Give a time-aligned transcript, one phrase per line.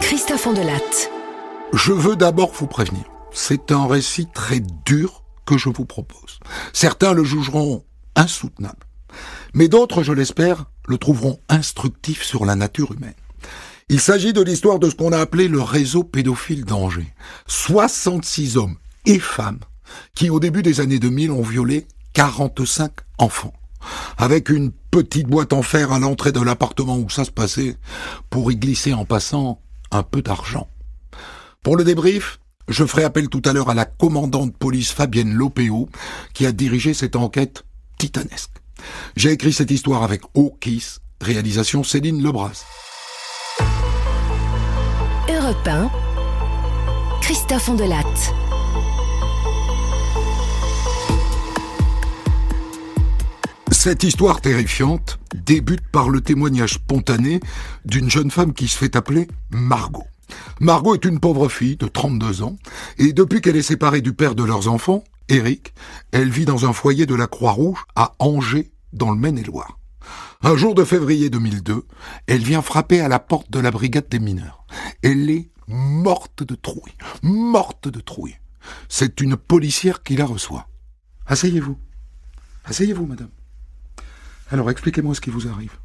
[0.00, 1.10] Christophe Ondelatte.
[1.74, 3.04] Je veux d'abord vous prévenir.
[3.32, 6.38] C'est un récit très dur que je vous propose.
[6.72, 7.84] Certains le jugeront
[8.16, 8.86] insoutenable.
[9.52, 13.12] Mais d'autres, je l'espère, le trouveront instructif sur la nature humaine.
[13.90, 17.12] Il s'agit de l'histoire de ce qu'on a appelé le réseau pédophile d'Angers.
[17.46, 19.60] 66 hommes et femmes
[20.14, 23.52] qui, au début des années 2000, ont violé 45 enfants.
[24.16, 27.76] Avec une petite boîte en fer à l'entrée de l'appartement où ça se passait,
[28.30, 30.68] pour y glisser en passant un peu d'argent.
[31.62, 35.88] Pour le débrief, je ferai appel tout à l'heure à la commandante police Fabienne Lopéo,
[36.32, 37.64] qui a dirigé cette enquête
[37.98, 38.52] titanesque.
[39.16, 42.64] J'ai écrit cette histoire avec O'Kiss, réalisation Céline Lebras.
[45.28, 45.90] Europe 1,
[47.20, 48.43] Christophe Ondelatte.
[53.84, 57.40] Cette histoire terrifiante débute par le témoignage spontané
[57.84, 60.06] d'une jeune femme qui se fait appeler Margot.
[60.58, 62.56] Margot est une pauvre fille de 32 ans,
[62.96, 65.74] et depuis qu'elle est séparée du père de leurs enfants, Eric,
[66.12, 69.78] elle vit dans un foyer de la Croix-Rouge à Angers, dans le Maine-et-Loire.
[70.40, 71.84] Un jour de février 2002,
[72.26, 74.64] elle vient frapper à la porte de la brigade des mineurs.
[75.02, 78.38] Elle est morte de trouille, morte de trouille.
[78.88, 80.68] C'est une policière qui la reçoit.
[81.26, 81.76] Asseyez-vous.
[82.64, 83.28] Asseyez-vous, madame.
[84.50, 85.76] Alors expliquez-moi ce qui vous arrive.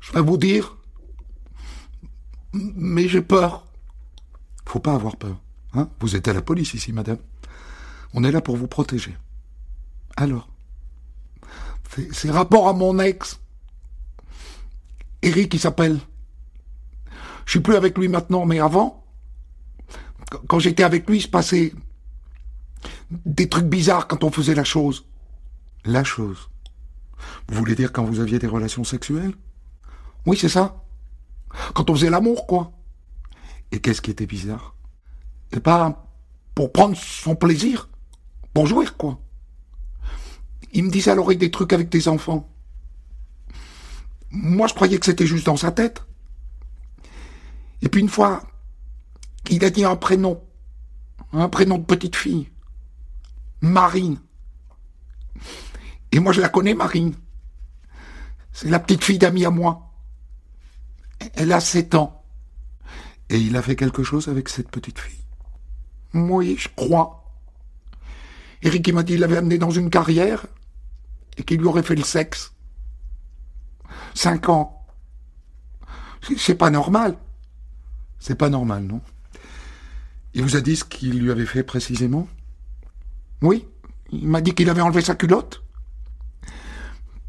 [0.00, 0.76] Je vais vous dire.
[2.52, 3.66] Mais j'ai peur.
[4.66, 5.40] Faut pas avoir peur.
[5.74, 7.18] Hein vous êtes à la police ici, madame.
[8.14, 9.16] On est là pour vous protéger.
[10.16, 10.48] Alors
[12.12, 13.40] C'est rapport à mon ex.
[15.22, 15.98] Eric, il s'appelle.
[17.46, 19.04] Je suis plus avec lui maintenant, mais avant,
[20.48, 21.72] quand j'étais avec lui, il se passait
[23.10, 25.06] des trucs bizarres quand on faisait la chose.
[25.84, 26.48] La chose.
[27.48, 29.34] Vous voulez dire quand vous aviez des relations sexuelles?
[30.26, 30.84] Oui, c'est ça.
[31.74, 32.72] Quand on faisait l'amour, quoi.
[33.70, 34.74] Et qu'est-ce qui était bizarre?
[35.52, 36.06] Et pas
[36.54, 37.88] pour prendre son plaisir,
[38.54, 39.18] pour jouir, quoi.
[40.72, 42.48] Il me disait à l'oreille des trucs avec des enfants.
[44.30, 46.04] Moi, je croyais que c'était juste dans sa tête.
[47.82, 48.42] Et puis une fois,
[49.50, 50.42] il a dit un prénom.
[51.32, 52.48] Un prénom de petite fille.
[53.60, 54.18] Marine.
[56.12, 57.14] Et moi, je la connais, Marine.
[58.52, 59.90] C'est la petite fille d'amis à moi.
[61.34, 62.22] Elle a sept ans.
[63.30, 65.24] Et il a fait quelque chose avec cette petite fille.
[66.12, 67.24] Oui, je crois.
[68.60, 70.46] Eric, il m'a dit qu'il l'avait amenée dans une carrière
[71.38, 72.52] et qu'il lui aurait fait le sexe.
[74.14, 74.86] Cinq ans.
[76.36, 77.16] C'est pas normal.
[78.18, 79.00] C'est pas normal, non
[80.34, 82.28] Il vous a dit ce qu'il lui avait fait précisément?
[83.40, 83.66] Oui.
[84.10, 85.61] Il m'a dit qu'il avait enlevé sa culotte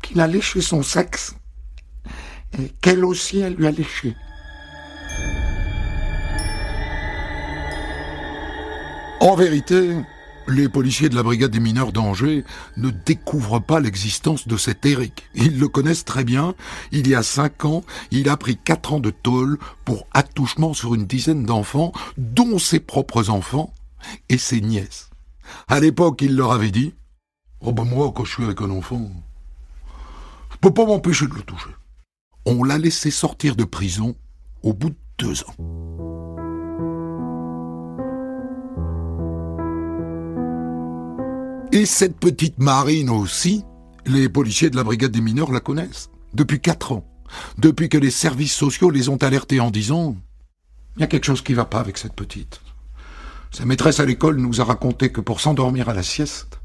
[0.03, 1.35] qu'il a léché son sexe
[2.59, 4.15] et qu'elle aussi, elle lui a léché.
[9.19, 9.95] En vérité,
[10.47, 12.43] les policiers de la brigade des mineurs d'Angers
[12.75, 15.23] ne découvrent pas l'existence de cet Eric.
[15.33, 16.53] Ils le connaissent très bien.
[16.91, 20.93] Il y a cinq ans, il a pris quatre ans de tôle pour attouchement sur
[20.93, 23.73] une dizaine d'enfants, dont ses propres enfants
[24.27, 25.09] et ses nièces.
[25.69, 26.93] À l'époque, il leur avait dit,
[27.61, 29.09] oh ben moi, quand je suis avec un enfant,
[30.63, 31.71] peux pas m'empêcher de le toucher.
[32.45, 34.15] On l'a laissé sortir de prison
[34.61, 35.55] au bout de deux ans.
[41.73, 43.65] Et cette petite Marine aussi,
[44.05, 46.09] les policiers de la brigade des mineurs la connaissent.
[46.33, 47.05] Depuis quatre ans.
[47.57, 50.15] Depuis que les services sociaux les ont alertés en disant
[50.95, 52.61] Il y a quelque chose qui va pas avec cette petite.
[53.51, 56.61] Sa maîtresse à l'école nous a raconté que pour s'endormir à la sieste,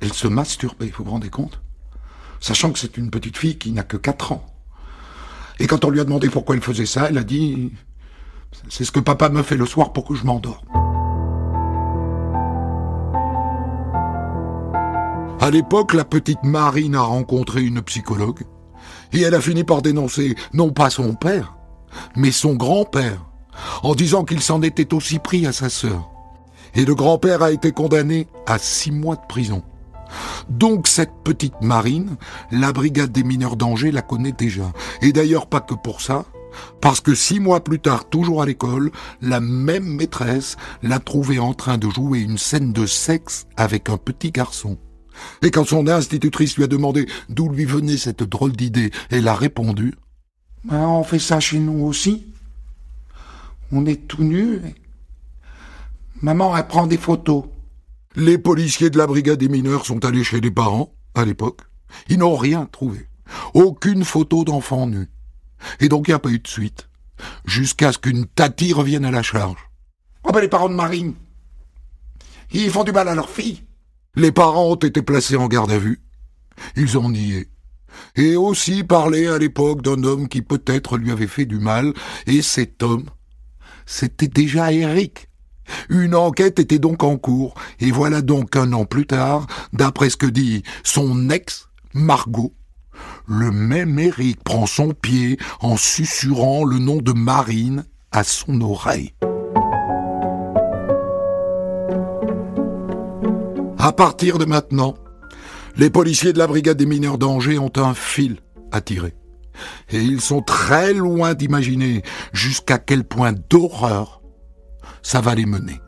[0.00, 1.63] elle se masturbait, vous vous rendez compte?
[2.44, 4.44] Sachant que c'est une petite fille qui n'a que 4 ans.
[5.58, 7.72] Et quand on lui a demandé pourquoi elle faisait ça, elle a dit
[8.68, 10.58] C'est ce que papa me fait le soir pour que je m'endorme.
[15.40, 18.42] À l'époque, la petite Marine a rencontré une psychologue
[19.14, 21.56] et elle a fini par dénoncer non pas son père,
[22.14, 23.24] mais son grand-père,
[23.82, 26.10] en disant qu'il s'en était aussi pris à sa sœur.
[26.74, 29.62] Et le grand-père a été condamné à six mois de prison.
[30.48, 32.16] Donc cette petite Marine,
[32.50, 34.72] la brigade des mineurs d'Angers la connaît déjà.
[35.02, 36.24] Et d'ailleurs pas que pour ça,
[36.80, 38.90] parce que six mois plus tard, toujours à l'école,
[39.20, 43.96] la même maîtresse l'a trouvée en train de jouer une scène de sexe avec un
[43.96, 44.78] petit garçon.
[45.42, 49.34] Et quand son institutrice lui a demandé d'où lui venait cette drôle d'idée, elle a
[49.34, 49.94] répondu
[50.64, 52.26] ben, On fait ça chez nous aussi.
[53.72, 54.60] On est tout nus.
[56.20, 57.44] Maman, elle prend des photos.
[58.16, 61.62] Les policiers de la brigade des mineurs sont allés chez les parents, à l'époque.
[62.08, 63.08] Ils n'ont rien trouvé.
[63.54, 65.08] Aucune photo d'enfant nu.
[65.80, 66.88] Et donc il n'y a pas eu de suite.
[67.44, 69.68] Jusqu'à ce qu'une tati revienne à la charge.
[70.24, 71.14] Oh ben les parents de Marine,
[72.52, 73.64] ils font du mal à leur fille.
[74.14, 76.00] Les parents ont été placés en garde à vue.
[76.76, 77.48] Ils ont nié.
[78.14, 81.92] Et aussi parlé à l'époque d'un homme qui peut-être lui avait fait du mal,
[82.26, 83.06] et cet homme,
[83.86, 85.28] c'était déjà Eric.
[85.88, 90.16] Une enquête était donc en cours, et voilà donc un an plus tard, d'après ce
[90.16, 92.54] que dit son ex, Margot,
[93.26, 99.14] le même Eric prend son pied en susurrant le nom de Marine à son oreille.
[103.78, 104.94] À partir de maintenant,
[105.76, 108.38] les policiers de la brigade des mineurs d'Angers ont un fil
[108.72, 109.14] à tirer.
[109.90, 112.02] Et ils sont très loin d'imaginer
[112.32, 114.22] jusqu'à quel point d'horreur
[115.04, 115.80] ça va les mener.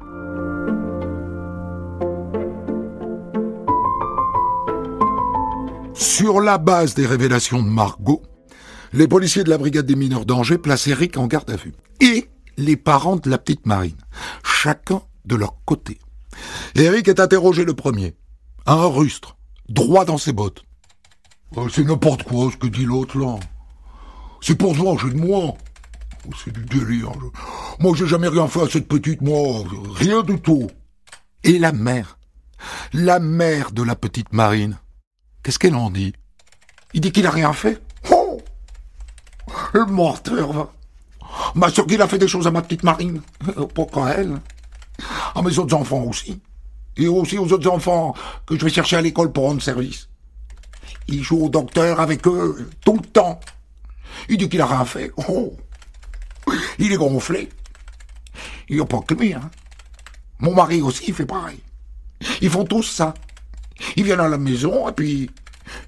[5.94, 8.22] Sur la base des révélations de Margot,
[8.92, 11.72] les policiers de la brigade des mineurs d'Angers placent Eric en garde à vue.
[12.00, 12.28] Et
[12.58, 13.96] les parents de la petite Marine,
[14.44, 15.98] chacun de leur côté.
[16.74, 18.14] Eric est interrogé le premier.
[18.66, 19.36] Un rustre,
[19.68, 20.62] droit dans ses bottes.
[21.56, 23.36] Oh, c'est n'importe quoi ce que dit l'autre là.
[24.42, 25.54] C'est pour se venger de moi.
[26.44, 27.12] C'est du délire.
[27.78, 29.64] Moi, j'ai jamais rien fait à cette petite, moi.
[29.94, 30.68] Rien du tout.
[31.44, 32.18] Et la mère?
[32.92, 34.78] La mère de la petite Marine?
[35.42, 36.12] Qu'est-ce qu'elle en dit?
[36.94, 37.80] Il dit qu'il a rien fait.
[38.10, 38.40] Oh
[39.72, 40.72] Le morteur, va.
[41.54, 43.20] Ma sûr qu'il a fait des choses à ma petite Marine.
[43.74, 44.40] Pourquoi elle
[45.34, 46.40] À mes autres enfants aussi.
[46.96, 48.14] Et aussi aux autres enfants
[48.46, 50.08] que je vais chercher à l'école pour rendre service.
[51.08, 53.38] Il joue au docteur avec eux tout le temps.
[54.28, 55.12] Il dit qu'il a rien fait.
[55.28, 55.54] Oh
[56.78, 57.48] Il est gonflé.
[58.68, 59.50] Il n'y a pas que lui, hein.
[60.38, 61.60] Mon mari aussi, il fait pareil.
[62.42, 63.14] Ils font tous ça.
[63.96, 65.30] Ils viennent à la maison et puis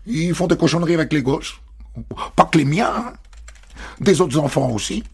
[0.06, 1.55] ils font des cochonneries avec les gosses.
[2.34, 3.12] Pas que les miens, hein.
[4.00, 5.05] des autres enfants aussi.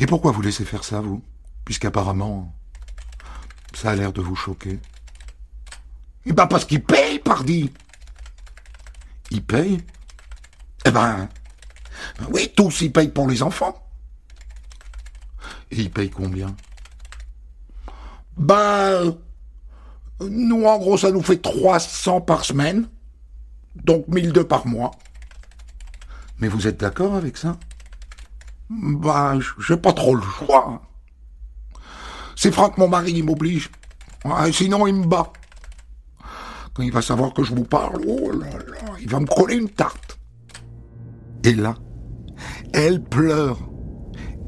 [0.00, 1.22] Et pourquoi vous laissez faire ça, vous?
[1.64, 2.54] Puisqu'apparemment,
[3.74, 4.78] ça a l'air de vous choquer.
[6.24, 7.70] Eh ben parce qu'ils payent, pardi.
[9.30, 9.78] Ils payent?
[10.84, 11.28] Eh ben,
[12.30, 13.81] oui, tous ils payent pour les enfants.
[15.72, 16.54] Et ils payent combien
[18.36, 19.16] Ben,
[20.20, 22.88] nous, en gros, ça nous fait 300 par semaine,
[23.74, 24.90] donc 1002 par mois.
[26.38, 27.56] Mais vous êtes d'accord avec ça?
[28.68, 30.82] Ben, j'ai pas trop le choix.
[32.36, 33.70] C'est Franck, mon mari, il m'oblige.
[34.52, 35.32] sinon, il me bat.
[36.74, 39.56] Quand il va savoir que je vous parle, oh là là, il va me coller
[39.56, 40.18] une tarte.
[41.44, 41.76] Et là,
[42.74, 43.58] elle pleure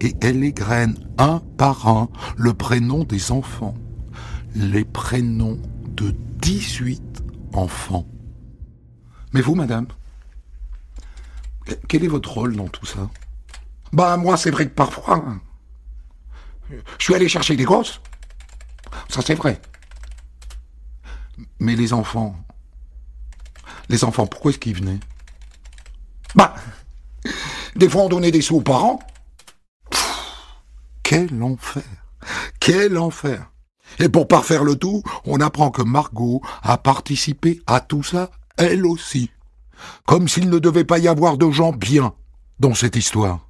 [0.05, 3.75] et elle égrène un par un le prénom des enfants
[4.55, 7.23] les prénoms de 18
[7.53, 8.07] enfants.
[9.33, 9.87] Mais vous, madame,
[11.89, 13.11] quel est votre rôle dans tout ça?
[13.93, 15.25] Bah moi, c'est vrai que parfois,
[16.71, 18.01] je suis allé chercher des gosses.
[19.09, 19.61] Ça, c'est vrai.
[21.59, 22.37] Mais les enfants,
[23.89, 25.01] les enfants, pourquoi est-ce qu'ils venaient?
[26.37, 26.55] Bah,
[27.75, 29.01] des fois on donnait des sous aux parents.
[31.05, 31.85] Quel enfer
[32.59, 33.51] Quel enfer
[33.99, 38.87] et pour parfaire le tout, on apprend que Margot a participé à tout ça, elle
[38.87, 39.31] aussi.
[40.07, 42.15] Comme s'il ne devait pas y avoir de gens bien
[42.59, 43.47] dans cette histoire.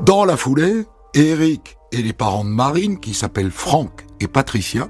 [0.00, 4.88] Dans la foulée, Eric et les parents de Marine, qui s'appellent Franck et Patricia,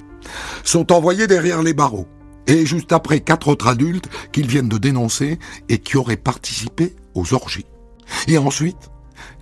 [0.64, 2.08] sont envoyés derrière les barreaux.
[2.46, 5.38] Et juste après quatre autres adultes qu'ils viennent de dénoncer
[5.68, 7.66] et qui auraient participé aux orgies.
[8.28, 8.90] Et ensuite,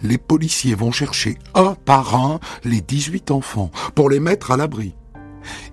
[0.03, 4.95] les policiers vont chercher un par un les 18 enfants pour les mettre à l'abri.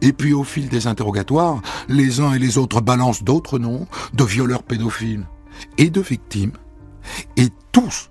[0.02, 4.24] Et puis au fil des interrogatoires, les uns et les autres balancent d'autres noms de
[4.24, 5.28] violeurs pédophiles
[5.78, 6.54] et de victimes.
[7.38, 8.10] Et tous,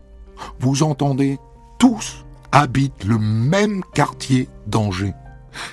[0.60, 1.38] vous entendez,
[1.78, 5.14] tous habitent le même quartier d'Angers.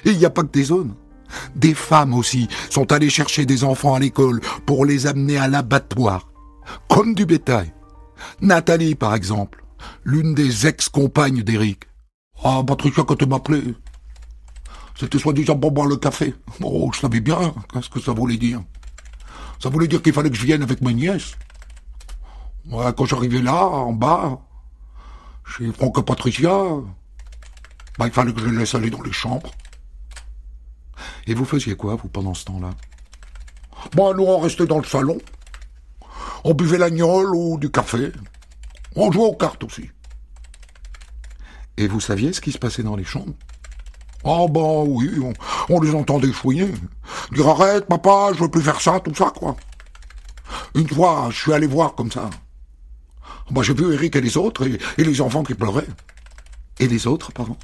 [0.05, 0.95] Et il n'y a pas que des zones.
[1.55, 6.29] Des femmes aussi sont allées chercher des enfants à l'école pour les amener à l'abattoir,
[6.87, 7.74] comme du bétail.
[8.41, 9.63] Nathalie, par exemple,
[10.03, 11.83] l'une des ex-compagnes d'Eric.
[12.43, 13.63] Ah, Patricia, quand tu m'appelais,
[14.97, 16.33] c'était soi-disant pour boire le café.
[16.61, 18.61] Oh, je savais bien qu'est-ce que ça voulait dire.
[19.59, 21.33] Ça voulait dire qu'il fallait que je vienne avec ma nièce.
[22.69, 24.39] Ouais, quand j'arrivais là, en bas,
[25.45, 26.51] chez Franck et Patricia,
[27.97, 29.51] bah, il fallait que je les laisse aller dans les chambres.
[31.27, 32.71] Et vous faisiez quoi, vous, pendant ce temps-là?
[33.95, 35.17] Bah, nous, on restait dans le salon.
[36.43, 38.11] On buvait l'agnole ou du café.
[38.95, 39.89] On jouait aux cartes aussi.
[41.77, 43.33] Et vous saviez ce qui se passait dans les chambres
[44.23, 45.11] Ah ben oui,
[45.69, 46.71] on, les entendait fouiller.
[47.33, 49.57] Dire arrête papa, je veux plus faire ça, tout ça quoi.
[50.73, 52.29] Une fois, je suis allé voir comme ça.
[53.51, 55.87] Bah, j'ai vu Eric et les autres, et, les enfants qui pleuraient.
[56.79, 57.57] Et les autres, pardon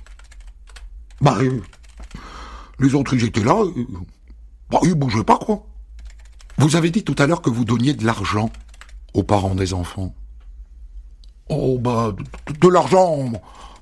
[1.20, 1.38] Bah,
[2.80, 3.64] les autres, ils étaient là.
[4.70, 5.66] bah, ils bougeaient pas, quoi.
[6.58, 8.52] Vous avez dit tout à l'heure que vous donniez de l'argent
[9.14, 10.14] aux parents des enfants.
[11.50, 12.16] Oh, bah,
[12.62, 13.32] de, l'argent,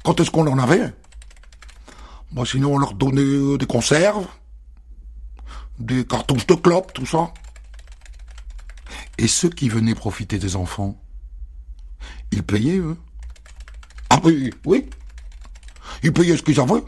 [0.03, 0.93] quand est-ce qu'on en avait?
[2.31, 4.25] Bah, sinon, on leur donnait des conserves,
[5.79, 7.31] des cartouches de clopes, tout ça.
[9.17, 10.99] Et ceux qui venaient profiter des enfants,
[12.31, 12.97] ils payaient, eux
[14.09, 14.89] Ah oui, oui.
[16.03, 16.83] Ils payaient ce qu'ils avaient.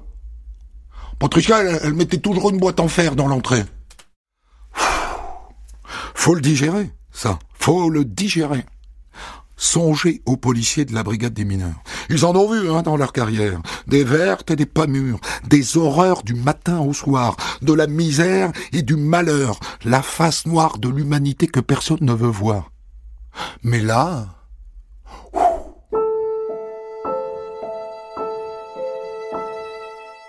[1.20, 3.64] Patricia, elle, mettait toujours une boîte en fer dans l'entrée.
[6.24, 7.40] Faut le digérer, ça.
[7.56, 8.64] Faut le digérer.
[9.58, 11.82] Songez aux policiers de la brigade des mineurs.
[12.12, 13.60] Ils en ont vu hein, dans leur carrière.
[13.88, 18.52] Des vertes et des pas mûres, des horreurs du matin au soir, de la misère
[18.72, 22.70] et du malheur, la face noire de l'humanité que personne ne veut voir.
[23.64, 24.28] Mais là...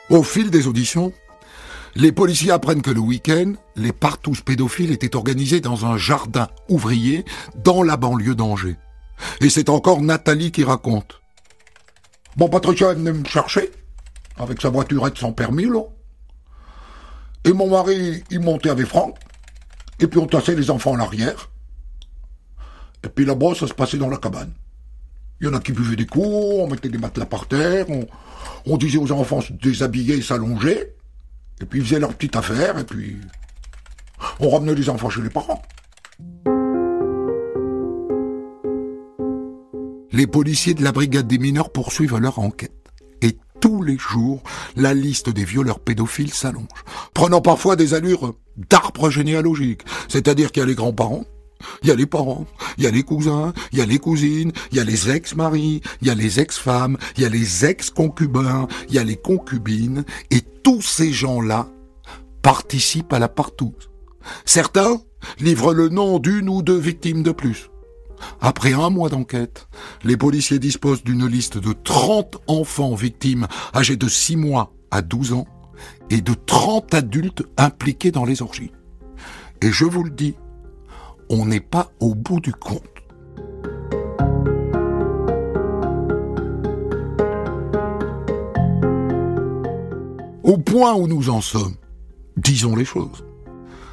[0.08, 1.12] Au fil des auditions,
[1.94, 7.24] les policiers apprennent que le week-end, les partous pédophiles étaient organisés dans un jardin ouvrier
[7.64, 8.76] dans la banlieue d'Angers.
[9.40, 11.20] Et c'est encore Nathalie qui raconte.
[12.36, 13.70] Bon, Patricia, venait me chercher,
[14.38, 15.82] avec sa voiturette sans permis, là.
[17.44, 19.18] Et mon mari, il montait avec Franck,
[20.00, 21.50] et puis on tassait les enfants à l'arrière.
[23.04, 24.52] Et puis là-bas, ça se passait dans la cabane.
[25.40, 28.06] Il y en a qui buvaient des coups, on mettait des matelas par terre, on,
[28.64, 30.94] on disait aux enfants se déshabiller et s'allonger,
[31.62, 33.16] et puis ils faisaient leur petite affaire, et puis
[34.40, 35.62] on ramenait les enfants chez les parents.
[40.12, 42.72] les policiers de la brigade des mineurs poursuivent leur enquête.
[43.22, 44.42] Et tous les jours,
[44.76, 46.66] la liste des violeurs pédophiles s'allonge,
[47.14, 51.24] prenant parfois des allures d'arbre généalogique, c'est-à-dire qu'il y a les grands-parents,
[51.82, 52.46] il y a les parents,
[52.78, 55.80] il y a les cousins, il y a les cousines, il y a les ex-maris,
[56.00, 60.04] il y a les ex-femmes, il y a les ex-concubins, il y a les concubines,
[60.30, 61.68] et tous ces gens-là
[62.42, 63.90] participent à la partouze.
[64.44, 65.00] Certains
[65.40, 67.70] livrent le nom d'une ou deux victimes de plus.
[68.40, 69.68] Après un mois d'enquête,
[70.04, 75.32] les policiers disposent d'une liste de 30 enfants victimes âgés de 6 mois à 12
[75.32, 75.46] ans
[76.10, 78.72] et de 30 adultes impliqués dans les orgies.
[79.60, 80.34] Et je vous le dis,
[81.28, 82.82] on n'est pas au bout du compte.
[90.42, 91.76] Au point où nous en sommes,
[92.36, 93.24] disons les choses.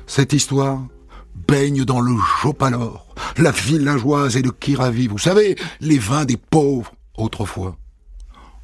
[0.07, 0.81] Cette histoire
[1.48, 6.91] baigne dans le Jopalor, la villageoise et le Kiravi, vous savez, les vins des pauvres
[7.17, 7.77] autrefois.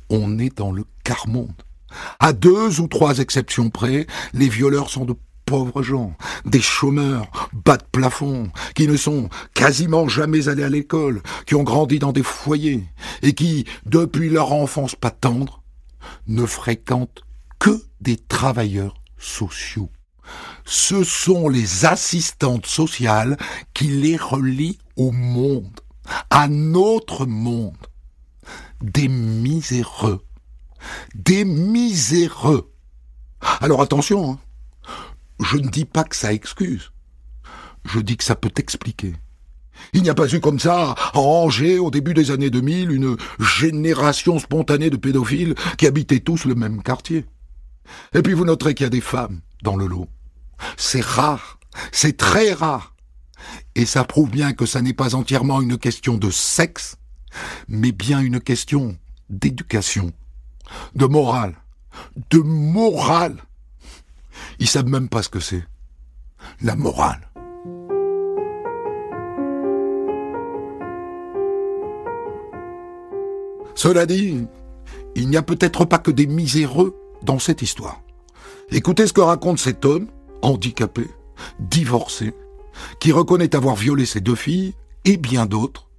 [0.09, 1.61] On est dans le quart-monde.
[2.19, 6.13] À deux ou trois exceptions près, les violeurs sont de pauvres gens,
[6.45, 11.63] des chômeurs, bas de plafond, qui ne sont quasiment jamais allés à l'école, qui ont
[11.63, 12.83] grandi dans des foyers,
[13.21, 15.63] et qui, depuis leur enfance pas tendre,
[16.27, 17.23] ne fréquentent
[17.59, 19.89] que des travailleurs sociaux
[20.65, 23.37] ce sont les assistantes sociales
[23.73, 25.79] qui les relient au monde,
[26.29, 27.77] à notre monde.
[28.81, 30.23] Des miséreux.
[31.13, 32.71] Des miséreux.
[33.61, 34.39] Alors attention, hein.
[35.41, 36.91] Je ne dis pas que ça excuse.
[37.85, 39.13] Je dis que ça peut expliquer.
[39.93, 43.17] Il n'y a pas eu comme ça, à Angers, au début des années 2000, une
[43.39, 47.25] génération spontanée de pédophiles qui habitaient tous le même quartier.
[48.13, 50.07] Et puis vous noterez qu'il y a des femmes dans le lot.
[50.77, 51.59] C'est rare,
[51.91, 52.95] c'est très rare.
[53.75, 56.97] Et ça prouve bien que ça n'est pas entièrement une question de sexe,
[57.67, 58.97] mais bien une question
[59.29, 60.13] d'éducation,
[60.95, 61.55] de morale,
[62.29, 63.37] de morale.
[64.59, 65.63] Ils savent même pas ce que c'est.
[66.61, 67.29] La morale.
[73.75, 74.47] Cela dit,
[75.15, 78.01] il n'y a peut-être pas que des miséreux dans cette histoire.
[78.71, 80.07] Écoutez ce que raconte cet homme
[80.41, 81.07] handicapé,
[81.59, 82.33] divorcé,
[82.99, 85.89] qui reconnaît avoir violé ses deux filles et bien d'autres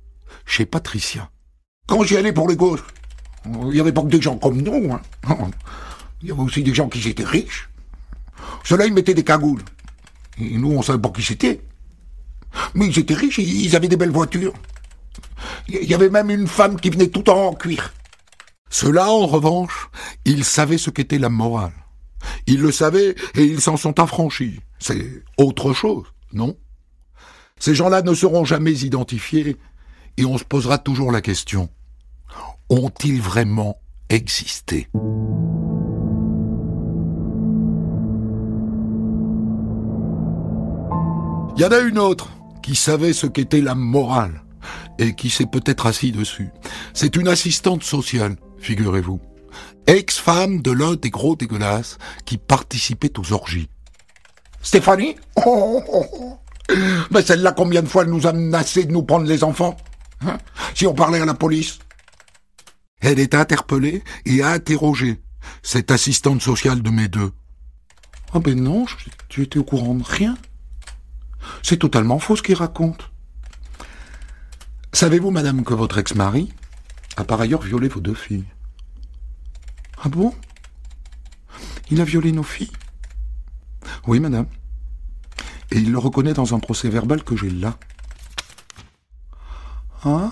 [0.45, 1.31] chez Patricia.
[1.87, 2.85] Quand j'y allais pour les gauches,
[3.45, 4.93] il n'y avait pas que des gens comme nous.
[4.93, 5.01] Hein.
[6.23, 7.69] Il y avait aussi des gens qui étaient riches.
[8.65, 9.63] Ceux-là, ils mettaient des cagoules.
[10.39, 11.61] Et nous, on savait pas qui c'était.
[12.75, 14.55] Mais ils étaient riches, ils avaient des belles voitures.
[15.69, 17.93] Il y avait même une femme qui venait tout en cuir.
[18.71, 19.89] Ceux-là, en revanche,
[20.25, 21.73] ils savaient ce qu'était la morale.
[22.47, 24.61] Ils le savaient et ils s'en sont affranchis.
[24.79, 26.57] C'est autre chose, non?
[27.59, 29.57] Ces gens-là ne seront jamais identifiés
[30.17, 31.69] et on se posera toujours la question.
[32.69, 34.89] Ont-ils vraiment existé?
[41.57, 42.29] Il y en a une autre
[42.63, 44.43] qui savait ce qu'était la morale
[44.99, 46.51] et qui s'est peut-être assis dessus.
[46.93, 49.21] C'est une assistante sociale, figurez-vous.
[49.87, 51.97] Ex-femme de l'un des gros dégueulasses
[52.27, 53.71] qui participait aux orgies.
[54.61, 56.39] Stéphanie oh, oh, oh.
[57.11, 59.79] Mais celle-là, combien de fois elle nous a menacé de nous prendre les enfants
[60.27, 60.37] hein
[60.75, 61.79] Si on parlait à la police?
[63.01, 65.23] Elle est interpellée et interrogée,
[65.63, 67.33] cette assistante sociale de mes deux.
[68.35, 68.85] Ah ben non,
[69.31, 70.37] tu étais au courant de rien.
[71.63, 73.11] C'est totalement faux ce qu'il raconte.
[74.93, 76.53] Savez-vous, madame, que votre ex-mari
[77.17, 78.47] a par ailleurs violé vos deux filles?
[80.03, 80.35] Ah bon?
[81.91, 82.73] Il a violé nos filles?
[84.07, 84.47] Oui, madame.
[85.71, 87.77] Et il le reconnaît dans un procès verbal que j'ai là.
[90.05, 90.31] Hein?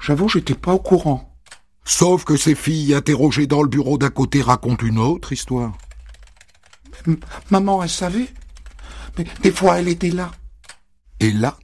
[0.00, 1.32] J'avoue, j'étais pas au courant.
[1.84, 5.72] Sauf que ces filles interrogées dans le bureau d'à côté racontent une autre histoire.
[7.50, 8.28] maman, elle savait?
[9.42, 10.30] Des fois, elle était là.
[11.20, 11.56] Et là,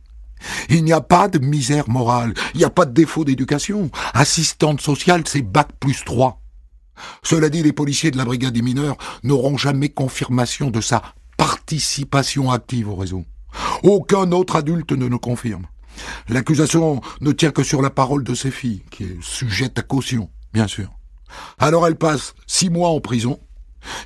[0.68, 3.90] il n'y a pas de misère morale, il n'y a pas de défaut d'éducation.
[4.14, 6.40] Assistante sociale, c'est bac plus 3.
[7.22, 11.02] Cela dit, les policiers de la brigade des mineurs n'auront jamais confirmation de sa
[11.36, 13.24] participation active au réseau.
[13.82, 15.66] Aucun autre adulte ne le confirme.
[16.28, 20.30] L'accusation ne tient que sur la parole de ses filles, qui est sujette à caution,
[20.52, 20.90] bien sûr.
[21.58, 23.38] Alors elle passe six mois en prison,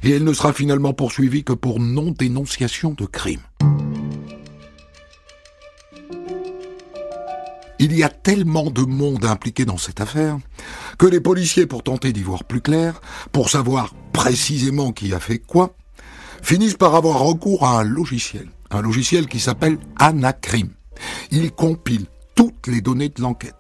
[0.03, 3.41] et elle ne sera finalement poursuivie que pour non-dénonciation de crime.
[7.79, 10.39] Il y a tellement de monde impliqué dans cette affaire
[10.99, 13.01] que les policiers, pour tenter d'y voir plus clair,
[13.33, 15.75] pour savoir précisément qui a fait quoi,
[16.43, 18.49] finissent par avoir recours à un logiciel.
[18.71, 20.71] Un logiciel qui s'appelle Anacrim.
[21.33, 23.57] Il compile toutes les données de l'enquête.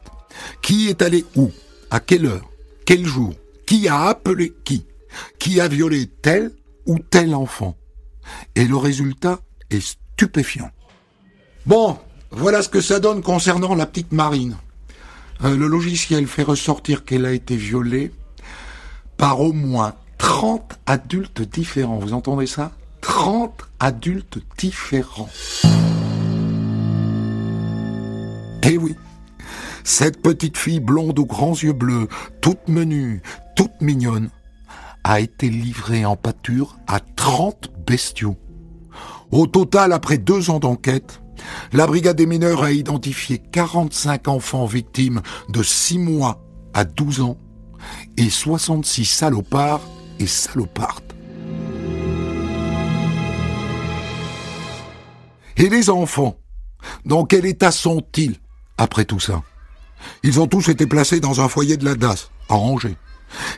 [0.62, 1.50] Qui est allé où?
[1.90, 2.49] À quelle heure?
[2.87, 3.35] Quel jour?
[3.66, 4.87] Qui a appelé qui?
[5.38, 6.52] Qui a violé tel
[6.87, 7.76] ou tel enfant
[8.54, 9.40] Et le résultat
[9.71, 10.71] est stupéfiant.
[11.66, 11.99] Bon,
[12.31, 14.57] voilà ce que ça donne concernant la petite Marine.
[15.44, 18.12] Euh, le logiciel fait ressortir qu'elle a été violée
[19.16, 21.98] par au moins 30 adultes différents.
[21.98, 22.72] Vous entendez ça?
[23.01, 25.29] 30 adultes différents.
[28.64, 28.94] Eh oui,
[29.85, 32.09] cette petite fille blonde aux grands yeux bleus,
[32.40, 33.20] toute menue,
[33.57, 34.31] toute mignonne,
[35.05, 38.37] a été livrée en pâture à 30 bestiaux.
[39.31, 41.23] Au total, après deux ans d'enquête,
[41.73, 47.38] la brigade des mineurs a identifié 45 enfants victimes de 6 mois à 12 ans
[48.17, 49.81] et 66 salopards
[50.19, 51.12] et salopardes.
[55.57, 56.37] Et les enfants,
[57.05, 58.37] dans quel état sont-ils
[58.79, 59.43] après tout ça?
[60.23, 62.97] Ils ont tous été placés dans un foyer de la DAS, à Angers.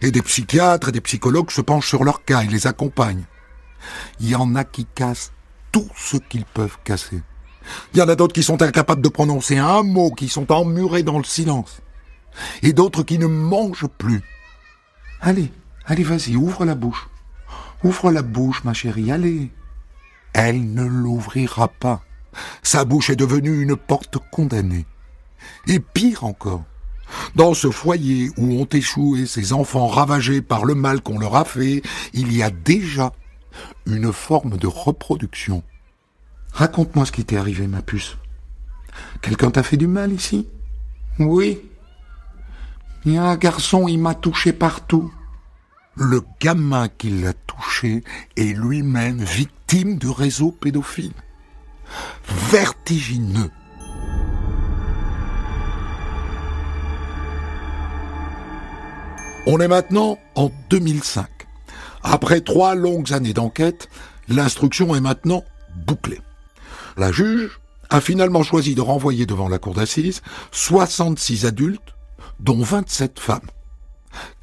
[0.03, 3.25] Et des psychiatres et des psychologues se penchent sur leur cas et les accompagnent.
[4.21, 5.33] Il y en a qui cassent
[5.73, 7.23] tout ce qu'ils peuvent casser.
[7.93, 11.03] Il y en a d'autres qui sont incapables de prononcer un mot, qui sont emmurés
[11.03, 11.81] dans le silence.
[12.63, 14.23] Et d'autres qui ne mangent plus.
[15.21, 15.51] Allez,
[15.87, 17.09] allez, vas-y, ouvre la bouche.
[17.83, 19.51] Ouvre la bouche, ma chérie, allez.
[20.33, 22.03] Elle ne l'ouvrira pas.
[22.63, 24.87] Sa bouche est devenue une porte condamnée.
[25.67, 26.65] Et pire encore,
[27.35, 31.45] dans ce foyer où ont échoué ces enfants ravagés par le mal qu'on leur a
[31.45, 33.13] fait, il y a déjà
[33.87, 35.63] une forme de reproduction.
[36.53, 38.17] Raconte-moi ce qui t'est arrivé, ma puce.
[39.23, 40.49] Quelqu'un t'a fait du mal ici?
[41.19, 41.61] Oui.
[43.05, 45.13] Il y a un garçon, il m'a touché partout.
[45.97, 48.03] Le gamin qui l'a touché
[48.37, 51.13] est lui-même victime de réseaux pédophiles.
[52.51, 53.51] Vertigineux.
[59.47, 61.29] On est maintenant en 2005.
[62.03, 63.91] Après trois longues années d'enquête,
[64.27, 65.45] l'instruction est maintenant
[65.87, 66.21] bouclée.
[66.97, 71.95] La juge a finalement choisi de renvoyer devant la cour d'assises 66 adultes,
[72.41, 73.51] dont 27 femmes.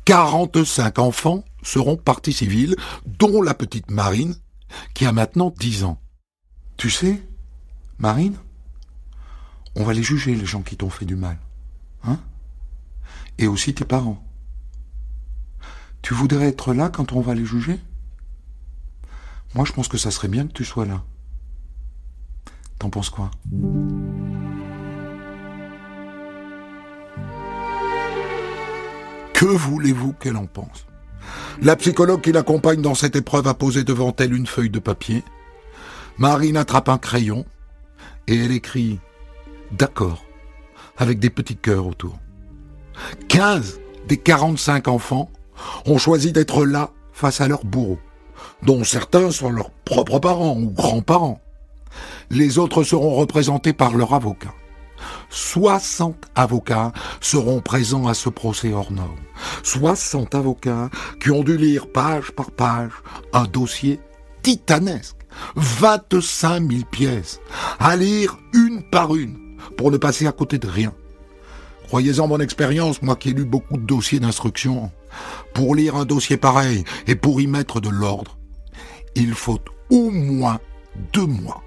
[0.06, 2.76] 45 enfants seront partis civils,
[3.08, 4.36] dont la petite Marine,
[4.94, 6.00] qui a maintenant 10 ans.
[6.78, 7.20] Tu sais,
[7.98, 8.36] Marine,
[9.76, 11.40] on va les juger, les gens qui t'ont fait du mal.
[12.04, 12.20] Hein?
[13.40, 14.24] Et aussi tes parents.
[16.02, 17.80] Tu voudrais être là quand on va les juger?
[19.54, 21.04] Moi, je pense que ça serait bien que tu sois là.
[22.80, 23.30] T'en penses quoi?
[29.34, 30.88] Que voulez-vous qu'elle en pense?
[31.62, 35.24] La psychologue qui l'accompagne dans cette épreuve a posé devant elle une feuille de papier.
[36.18, 37.46] Marine attrape un crayon
[38.28, 39.00] et elle écrit
[39.72, 40.24] D'accord,
[40.98, 42.18] avec des petits cœurs autour.
[43.28, 45.30] 15 des 45 enfants
[45.86, 48.00] ont choisi d'être là face à leurs bourreaux,
[48.64, 51.42] dont certains sont leurs propres parents ou grands-parents.
[52.30, 54.54] Les autres seront représentés par leur avocat.
[55.30, 59.20] 60 avocats seront présents à ce procès hors norme.
[59.64, 60.90] 60 avocats
[61.22, 62.92] qui ont dû lire page par page
[63.34, 64.00] un dossier
[64.44, 65.18] titanesque.
[65.56, 67.40] 25 000 pièces
[67.80, 69.38] à lire une par une
[69.78, 70.94] pour ne passer à côté de rien.
[71.88, 74.92] Croyez-en mon expérience, moi qui ai lu beaucoup de dossiers d'instruction.
[75.54, 78.38] Pour lire un dossier pareil et pour y mettre de l'ordre,
[79.16, 80.60] il faut au moins
[81.14, 81.64] deux mois.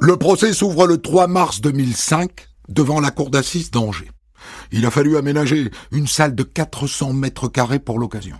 [0.00, 2.30] Le procès s'ouvre le 3 mars 2005
[2.68, 4.10] devant la cour d'assises d'Angers.
[4.70, 8.36] Il a fallu aménager une salle de 400 mètres carrés pour l'occasion.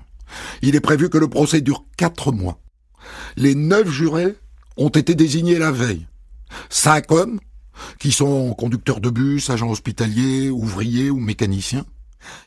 [0.63, 2.61] Il est prévu que le procès dure quatre mois.
[3.37, 4.37] Les neuf jurés
[4.77, 6.07] ont été désignés la veille.
[6.69, 7.41] Cinq hommes,
[7.99, 11.85] qui sont conducteurs de bus, agents hospitaliers, ouvriers ou mécaniciens,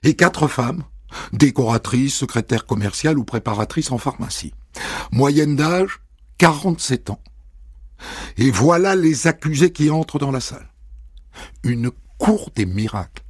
[0.04, 0.84] et quatre femmes,
[1.34, 4.54] décoratrices, secrétaires commerciales ou préparatrices en pharmacie.
[5.12, 6.00] Moyenne d'âge,
[6.38, 7.22] 47 ans.
[8.38, 10.70] Et voilà les accusés qui entrent dans la salle.
[11.64, 13.24] Une cour des miracles.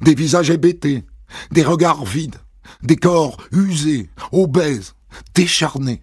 [0.00, 1.04] Des visages hébétés,
[1.52, 2.36] des regards vides,
[2.82, 4.94] des corps usés, obèses,
[5.34, 6.02] décharnés.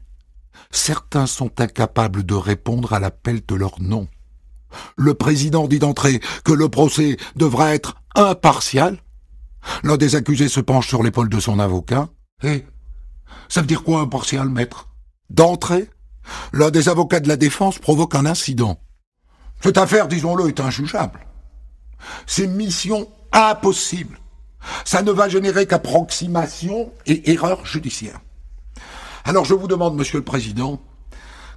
[0.72, 4.08] Certains sont incapables de répondre à l'appel de leur nom.
[4.98, 8.98] Le président dit d'entrée que le procès devra être impartial.
[9.84, 12.10] L'un des accusés se penche sur l'épaule de son avocat.
[12.44, 12.66] Eh,
[13.50, 14.90] ça veut dire quoi impartial, maître?
[15.30, 15.90] D'entrée,
[16.54, 18.80] L'un des avocats de la défense provoque un incident.
[19.62, 21.26] Cette affaire, disons-le, est injugeable.
[22.26, 24.20] C'est mission impossible.
[24.86, 28.20] Ça ne va générer qu'approximation et erreur judiciaire.
[29.28, 30.82] Alors je vous demande, Monsieur le Président,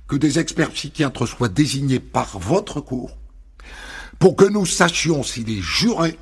[0.09, 3.16] que des experts psychiatres soient désignés par votre cour
[4.18, 6.18] pour que nous sachions si les jurés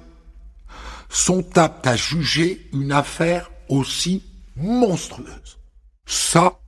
[1.08, 4.24] sont aptes à juger une affaire aussi
[4.56, 5.56] monstrueuse.
[6.04, 6.60] Ça,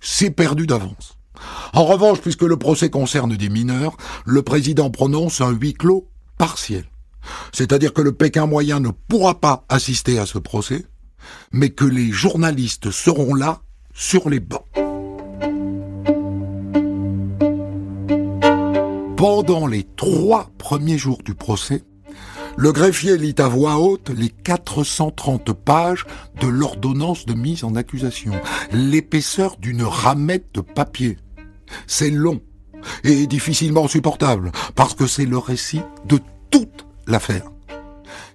[0.00, 1.18] c'est perdu d'avance.
[1.72, 6.84] En revanche, puisque le procès concerne des mineurs, le président prononce un huis clos partiel.
[7.52, 10.86] C'est-à-dire que le Pékin moyen ne pourra pas assister à ce procès,
[11.50, 13.60] mais que les journalistes seront là
[13.94, 14.64] sur les bancs.
[19.16, 21.82] Pendant les trois premiers jours du procès,
[22.56, 26.04] le greffier lit à voix haute les 430 pages
[26.40, 28.32] de l'ordonnance de mise en accusation,
[28.72, 31.16] l'épaisseur d'une ramette de papier.
[31.86, 32.40] C'est long
[33.04, 36.18] et difficilement supportable, parce que c'est le récit de
[36.50, 37.50] toute l'affaire.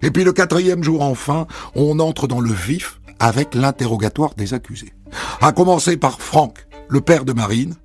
[0.01, 4.94] Et puis le quatrième jour enfin, on entre dans le vif avec l'interrogatoire des accusés.
[5.41, 7.75] À commencer par Franck, le père de Marine,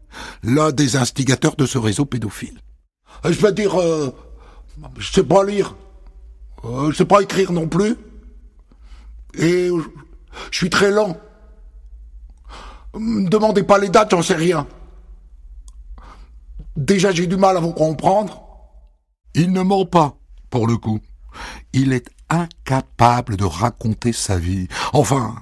[0.42, 2.58] l'un des instigateurs de ce réseau pédophile.
[3.24, 4.10] Je vais dire, euh,
[4.98, 5.74] je sais pas lire,
[6.64, 7.96] euh, je sais pas écrire non plus,
[9.34, 9.68] et
[10.50, 11.16] je suis très lent.
[12.94, 14.66] Me demandez pas les dates, j'en sais rien.
[16.76, 18.42] Déjà, j'ai du mal à vous comprendre.
[19.34, 20.16] Il ne ment pas,
[20.48, 21.00] pour le coup.
[21.72, 24.66] Il est incapable de raconter sa vie.
[24.92, 25.34] Enfin,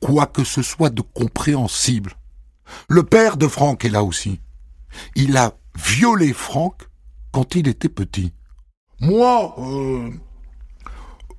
[0.00, 2.12] quoi que ce soit de compréhensible.
[2.88, 4.40] Le père de Franck est là aussi.
[5.14, 6.88] Il a violé Franck
[7.32, 8.32] quand il était petit.
[9.00, 10.10] Moi, euh,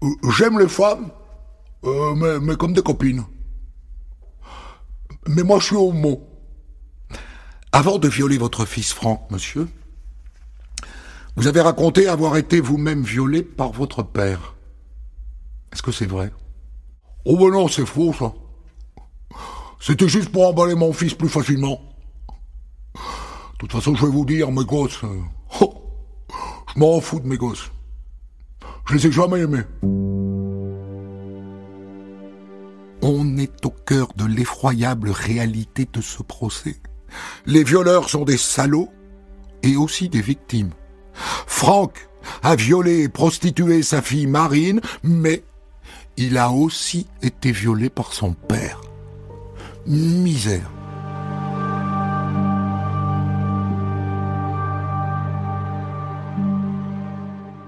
[0.04, 1.10] euh, j'aime les femmes,
[1.86, 3.24] euh, mais, mais, comme des copines.
[5.28, 6.22] Mais moi, je suis homo.
[7.72, 9.68] Avant de violer votre fils Franck, monsieur,
[11.36, 14.56] vous avez raconté avoir été vous-même violé par votre père.
[15.74, 16.32] Est-ce que c'est vrai?
[17.26, 18.34] Oh ben non, c'est faux ça.
[19.80, 21.82] C'était juste pour emballer mon fils plus facilement.
[22.96, 25.20] De toute façon, je vais vous dire, mes gosses, euh,
[25.62, 25.74] oh,
[26.74, 27.72] je m'en fous de mes gosses.
[28.88, 29.64] Je les ai jamais aimés.
[33.02, 36.78] On est au cœur de l'effroyable réalité de ce procès.
[37.46, 38.90] Les violeurs sont des salauds
[39.64, 40.72] et aussi des victimes.
[41.14, 42.08] Franck
[42.44, 45.44] a violé et prostitué sa fille Marine, mais
[46.18, 48.82] il a aussi été violé par son père.
[49.86, 50.72] Misère.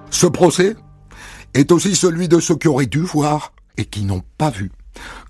[0.10, 0.76] Ce procès
[1.54, 4.72] est aussi celui de ceux qui auraient dû voir et qui n'ont pas vu.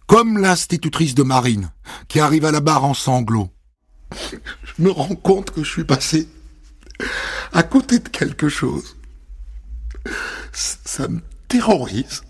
[0.05, 1.71] Comme l'institutrice de Marine,
[2.07, 3.49] qui arrive à la barre en sanglots
[4.11, 6.27] je me rends compte que je suis passé
[7.53, 8.95] à côté de quelque chose.
[10.53, 12.21] Ça me terrorise.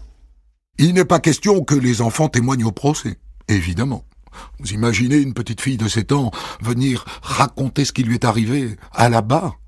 [0.79, 4.05] Il n'est pas question que les enfants témoignent au procès, évidemment.
[4.59, 8.75] Vous imaginez une petite fille de 7 ans venir raconter ce qui lui est arrivé
[8.91, 9.59] à la barre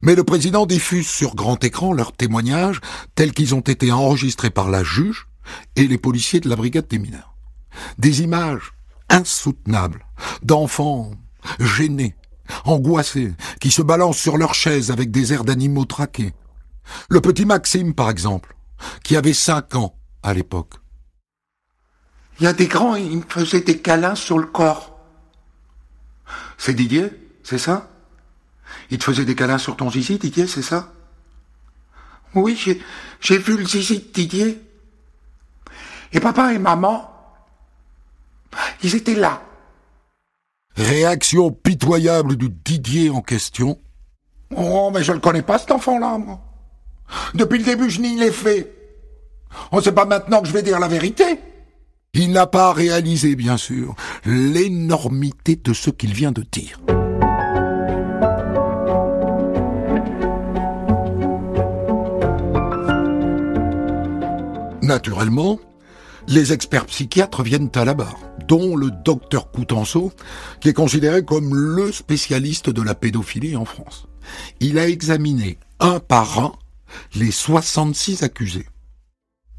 [0.00, 2.80] Mais le président diffuse sur grand écran leurs témoignages
[3.16, 5.26] tels qu'ils ont été enregistrés par la juge
[5.74, 7.34] et les policiers de la brigade des mineurs.
[7.98, 8.74] Des images
[9.08, 10.06] insoutenables
[10.42, 11.10] d'enfants
[11.58, 12.14] gênés,
[12.64, 16.32] angoissés, qui se balancent sur leurs chaises avec des airs d'animaux traqués.
[17.08, 18.54] Le petit Maxime, par exemple,
[19.02, 20.74] qui avait cinq ans à l'époque.
[22.40, 24.98] Il y a des grands, ils me faisaient des câlins sur le corps.
[26.56, 27.10] C'est Didier,
[27.42, 27.90] c'est ça?
[28.90, 30.92] Il te faisait des câlins sur ton zizi, Didier, c'est ça?
[32.34, 32.56] Oui,
[33.20, 34.62] j'ai vu le zizi de Didier.
[36.12, 37.10] Et papa et maman,
[38.82, 39.42] ils étaient là.
[40.76, 43.80] Réaction pitoyable du Didier en question.
[44.54, 46.40] Oh, mais je le connais pas, cet enfant-là, moi.
[47.34, 48.77] Depuis le début, je n'y l'ai fait.
[49.72, 51.24] On sait pas maintenant que je vais dire la vérité.
[52.14, 56.80] Il n'a pas réalisé, bien sûr, l'énormité de ce qu'il vient de dire.
[64.82, 65.58] Naturellement,
[66.28, 70.12] les experts psychiatres viennent à la barre, dont le docteur Coutenceau,
[70.60, 74.06] qui est considéré comme le spécialiste de la pédophilie en France.
[74.60, 76.52] Il a examiné un par un
[77.14, 78.66] les 66 accusés.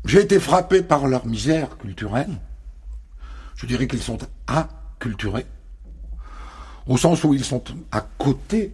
[0.06, 2.40] J'ai été frappé par leur misère culturelle.
[3.56, 5.46] Je dirais qu'ils sont acculturés,
[6.88, 8.74] au sens où ils sont à côté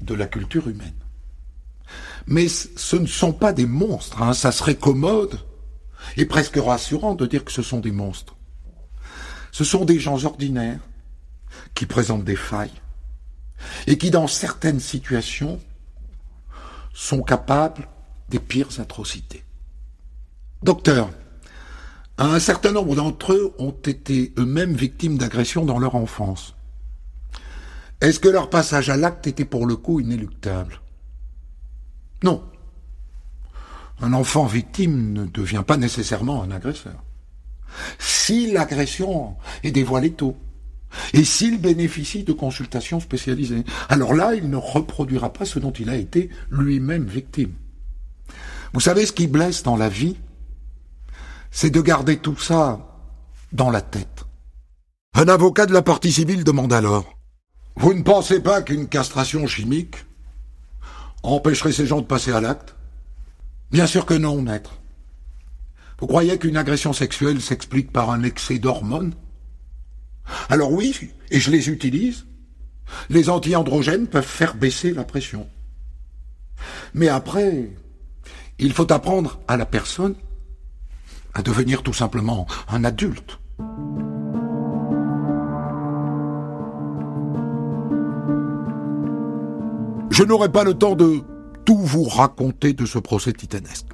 [0.00, 0.94] de la culture humaine.
[2.26, 4.32] Mais ce ne sont pas des monstres, hein.
[4.32, 5.38] ça serait commode
[6.16, 8.36] et presque rassurant de dire que ce sont des monstres.
[9.52, 10.80] Ce sont des gens ordinaires
[11.74, 12.80] qui présentent des failles
[13.86, 15.60] et qui, dans certaines situations,
[16.94, 17.88] sont capables
[18.28, 19.44] des pires atrocités.
[20.62, 21.10] Docteur,
[22.18, 26.56] un certain nombre d'entre eux ont été eux-mêmes victimes d'agressions dans leur enfance.
[28.00, 30.80] Est-ce que leur passage à l'acte était pour le coup inéluctable?
[32.24, 32.42] Non.
[34.00, 37.04] Un enfant victime ne devient pas nécessairement un agresseur.
[37.98, 40.36] Si l'agression est dévoilée tôt,
[41.12, 45.90] et s'il bénéficie de consultations spécialisées, alors là, il ne reproduira pas ce dont il
[45.90, 47.52] a été lui-même victime.
[48.72, 50.16] Vous savez ce qui blesse dans la vie?
[51.60, 52.78] C'est de garder tout ça
[53.50, 54.24] dans la tête.
[55.14, 57.18] Un avocat de la partie civile demande alors
[57.74, 59.96] Vous ne pensez pas qu'une castration chimique
[61.24, 62.76] empêcherait ces gens de passer à l'acte?
[63.72, 64.78] Bien sûr que non, maître.
[65.98, 69.14] Vous croyez qu'une agression sexuelle s'explique par un excès d'hormones?
[70.48, 72.24] Alors oui, et je les utilise.
[73.10, 75.48] Les anti-androgènes peuvent faire baisser la pression.
[76.94, 77.72] Mais après,
[78.60, 80.14] il faut apprendre à la personne
[81.34, 83.38] à devenir tout simplement un adulte.
[90.10, 91.20] Je n'aurai pas le temps de
[91.64, 93.86] tout vous raconter de ce procès titanesque.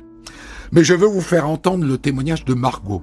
[0.72, 3.02] Mais je veux vous faire entendre le témoignage de Margot,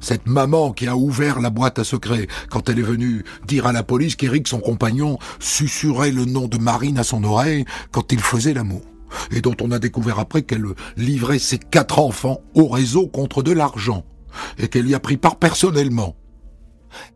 [0.00, 3.72] cette maman qui a ouvert la boîte à secret quand elle est venue dire à
[3.72, 8.20] la police qu'Éric, son compagnon, susurrait le nom de Marine à son oreille quand il
[8.20, 8.82] faisait l'amour
[9.30, 10.64] et dont on a découvert après qu'elle
[10.96, 14.04] livrait ses quatre enfants au réseau contre de l'argent,
[14.58, 16.16] et qu'elle y a pris part personnellement.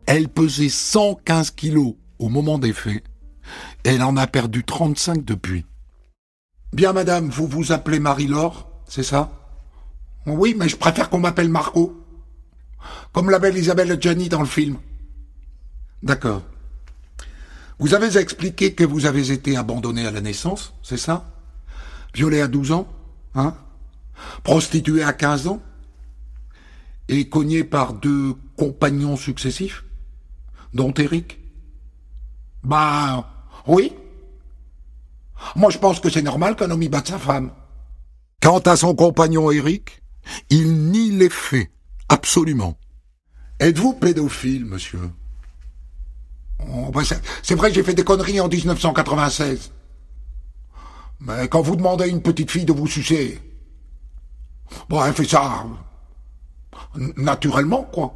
[0.05, 3.03] Elle pesait 115 kilos au moment des faits.
[3.83, 5.65] Elle en a perdu 35 depuis.
[6.73, 9.31] Bien, madame, vous vous appelez Marie-Laure, c'est ça?
[10.25, 11.95] Oui, mais je préfère qu'on m'appelle Marco.
[13.13, 14.77] Comme la belle Isabelle Johnny dans le film.
[16.03, 16.43] D'accord.
[17.79, 21.25] Vous avez expliqué que vous avez été abandonné à la naissance, c'est ça?
[22.13, 22.87] Violé à 12 ans,
[23.35, 23.55] hein
[24.43, 25.61] Prostitué à 15 ans
[27.07, 29.83] Et cogné par deux compagnons successifs
[30.73, 31.39] Dont Eric
[32.63, 33.29] Bah,
[33.67, 33.93] oui.
[35.55, 37.51] Moi, je pense que c'est normal qu'un homme y batte sa femme.
[38.41, 40.01] Quant à son compagnon Eric,
[40.49, 41.69] il nie les faits.
[42.09, 42.77] Absolument.
[43.59, 45.11] Êtes-vous pédophile, monsieur?
[46.67, 47.01] Oh, bah,
[47.43, 49.71] C'est vrai que j'ai fait des conneries en 1996.
[51.21, 53.39] Mais quand vous demandez à une petite fille de vous sucer,
[54.87, 55.65] bon, elle fait ça
[57.17, 58.13] naturellement, quoi.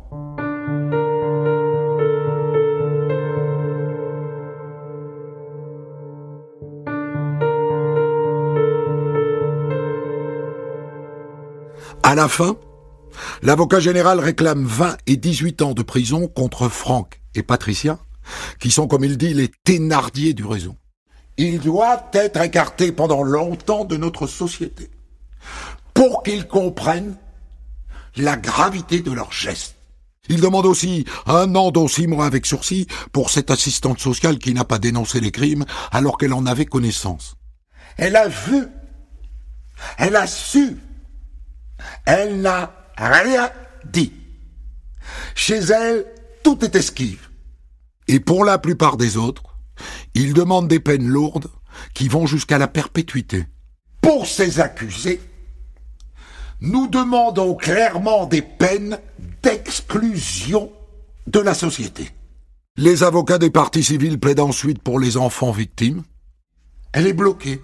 [12.06, 12.58] À la fin,
[13.42, 18.00] l'avocat général réclame 20 et 18 ans de prison contre Franck et Patricia,
[18.60, 20.76] qui sont, comme il dit, les Thénardier du réseau.
[21.38, 24.90] Ils doivent être écartés pendant longtemps de notre société
[25.94, 27.18] pour qu'ils comprennent
[28.16, 29.76] la gravité de leurs gestes.
[30.30, 34.54] Il demande aussi un an dont six mois avec sursis pour cette assistante sociale qui
[34.54, 37.36] n'a pas dénoncé les crimes alors qu'elle en avait connaissance.
[37.98, 38.68] Elle a vu,
[39.98, 40.78] elle a su,
[42.06, 43.52] elle n'a rien
[43.92, 44.14] dit.
[45.36, 46.06] Chez elle,
[46.44, 47.30] tout est esquive.
[48.08, 49.53] Et pour la plupart des autres,
[50.14, 51.48] ils demandent des peines lourdes
[51.94, 53.46] qui vont jusqu'à la perpétuité.
[54.02, 55.22] Pour ces accusés,
[56.62, 59.00] nous demandons clairement des peines
[59.42, 60.72] d'exclusion
[61.28, 62.10] de la société.
[62.78, 66.04] Les avocats des partis civils plaident ensuite pour les enfants victimes.
[66.92, 67.62] Elle est bloquée.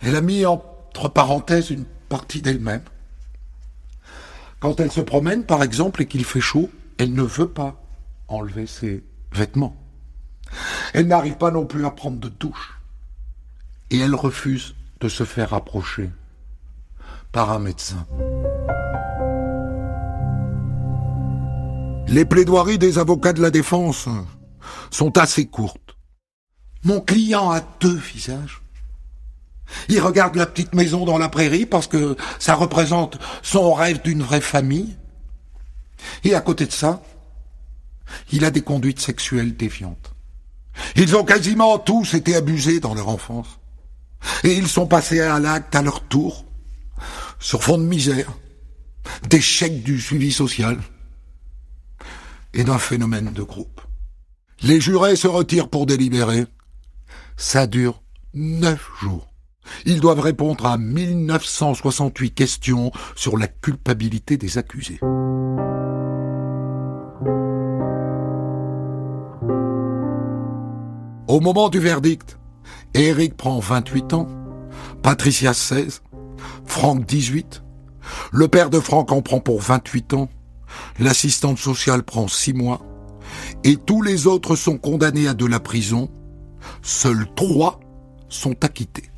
[0.00, 2.82] Elle a mis entre parenthèses une partie d'elle-même.
[4.60, 7.82] Quand elle se promène, par exemple, et qu'il fait chaud, elle ne veut pas
[8.28, 9.76] enlever ses vêtements.
[10.92, 12.78] Elle n'arrive pas non plus à prendre de douche.
[13.90, 16.10] Et elle refuse de se faire approcher
[17.32, 18.06] par un médecin.
[22.08, 24.08] Les plaidoiries des avocats de la défense
[24.90, 25.96] sont assez courtes.
[26.84, 28.62] Mon client a deux visages.
[29.88, 34.22] Il regarde la petite maison dans la prairie parce que ça représente son rêve d'une
[34.22, 34.96] vraie famille.
[36.22, 37.02] Et à côté de ça,
[38.30, 40.13] il a des conduites sexuelles déviantes.
[40.96, 43.58] Ils ont quasiment tous été abusés dans leur enfance.
[44.42, 46.44] Et ils sont passés à l'acte à leur tour,
[47.38, 48.32] sur fond de misère,
[49.28, 50.80] d'échec du suivi social
[52.54, 53.80] et d'un phénomène de groupe.
[54.62, 56.46] Les jurés se retirent pour délibérer.
[57.36, 59.28] Ça dure neuf jours.
[59.84, 65.00] Ils doivent répondre à 1968 questions sur la culpabilité des accusés.
[71.34, 72.38] Au moment du verdict,
[72.94, 74.28] Eric prend 28 ans,
[75.02, 76.00] Patricia 16,
[76.64, 77.64] Franck 18,
[78.30, 80.28] le père de Franck en prend pour 28 ans,
[81.00, 82.82] l'assistante sociale prend 6 mois,
[83.64, 86.08] et tous les autres sont condamnés à de la prison,
[86.82, 87.80] seuls 3
[88.28, 89.10] sont acquittés.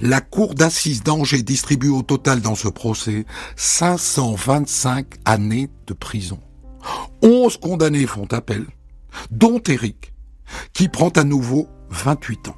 [0.00, 6.40] La cour d'assises d'Angers distribue au total dans ce procès 525 années de prison.
[7.20, 8.64] 11 condamnés font appel,
[9.30, 10.14] dont Eric,
[10.72, 12.56] qui prend à nouveau 28 ans.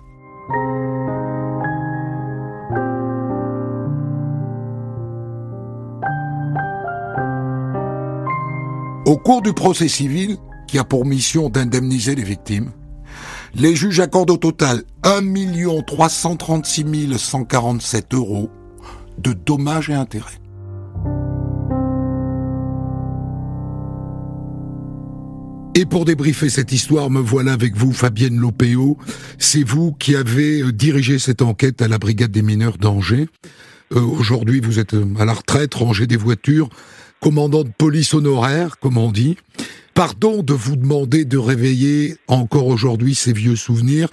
[9.06, 10.36] Au cours du procès civil,
[10.68, 12.70] qui a pour mission d'indemniser les victimes,
[13.54, 18.50] les juges accordent au total 1 336 147 euros
[19.18, 20.39] de dommages et intérêts.
[25.76, 28.98] Et pour débriefer cette histoire, me voilà avec vous, Fabienne Lopéo.
[29.38, 33.28] C'est vous qui avez euh, dirigé cette enquête à la brigade des mineurs d'Angers.
[33.92, 36.68] Euh, aujourd'hui, vous êtes euh, à la retraite, rangé des voitures,
[37.20, 39.38] commandant de police honoraire, comme on dit.
[39.94, 44.08] Pardon de vous demander de réveiller encore aujourd'hui ces vieux souvenirs,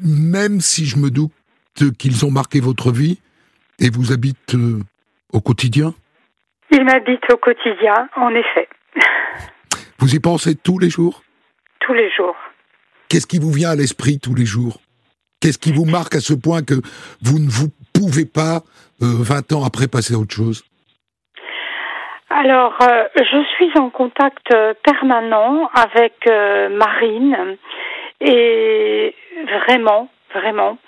[0.00, 1.32] même si je me doute
[1.98, 3.20] qu'ils ont marqué votre vie
[3.78, 4.56] et vous habitent
[5.32, 5.94] au quotidien.
[6.72, 8.68] Ils m'habitent au quotidien, en effet.
[9.98, 11.22] Vous y pensez tous les jours?
[11.80, 12.36] Tous les jours.
[13.08, 14.78] Qu'est-ce qui vous vient à l'esprit tous les jours?
[15.40, 16.74] Qu'est-ce qui vous marque à ce point que
[17.22, 18.62] vous ne vous pouvez pas,
[19.00, 20.64] 20 euh, ans après, passer à autre chose?
[22.28, 27.56] Alors, euh, je suis en contact euh, permanent avec euh, Marine
[28.20, 30.78] et vraiment, vraiment,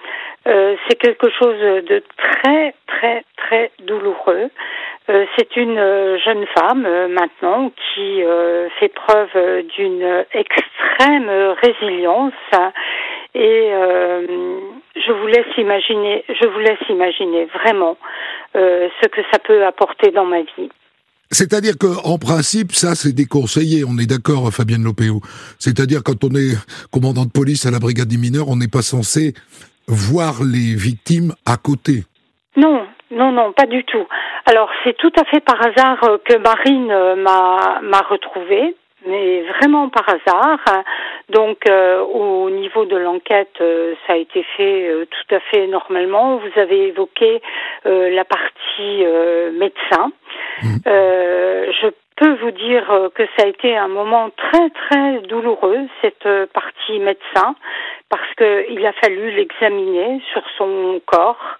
[0.44, 4.48] c'est quelque chose de très, très, très douloureux.
[5.08, 8.20] C'est une jeune femme maintenant qui
[8.78, 11.30] fait preuve d'une extrême
[11.62, 12.34] résilience
[13.34, 13.70] et
[14.96, 17.96] je vous laisse imaginer, je vous laisse imaginer vraiment
[18.54, 20.68] ce que ça peut apporter dans ma vie.
[21.30, 25.20] C'est-à-dire qu'en principe, ça c'est déconseillé, on est d'accord Fabienne Lopéo.
[25.58, 26.56] C'est-à-dire quand on est
[26.90, 29.34] commandant de police à la brigade des mineurs, on n'est pas censé
[29.86, 32.04] voir les victimes à côté.
[32.56, 34.06] Non, non, non, pas du tout.
[34.46, 38.74] Alors c'est tout à fait par hasard que Marine euh, m'a m'a retrouvée
[39.06, 40.58] mais vraiment par hasard.
[41.28, 45.66] Donc euh, au niveau de l'enquête, euh, ça a été fait euh, tout à fait
[45.66, 46.36] normalement.
[46.36, 47.40] Vous avez évoqué
[47.84, 49.04] la partie
[49.52, 50.12] médecin.
[50.62, 50.78] Mmh.
[50.84, 56.98] je peux vous dire que ça a été un moment très très douloureux cette partie
[56.98, 57.54] médecin
[58.08, 61.56] parce qu'il a fallu l'examiner sur son corps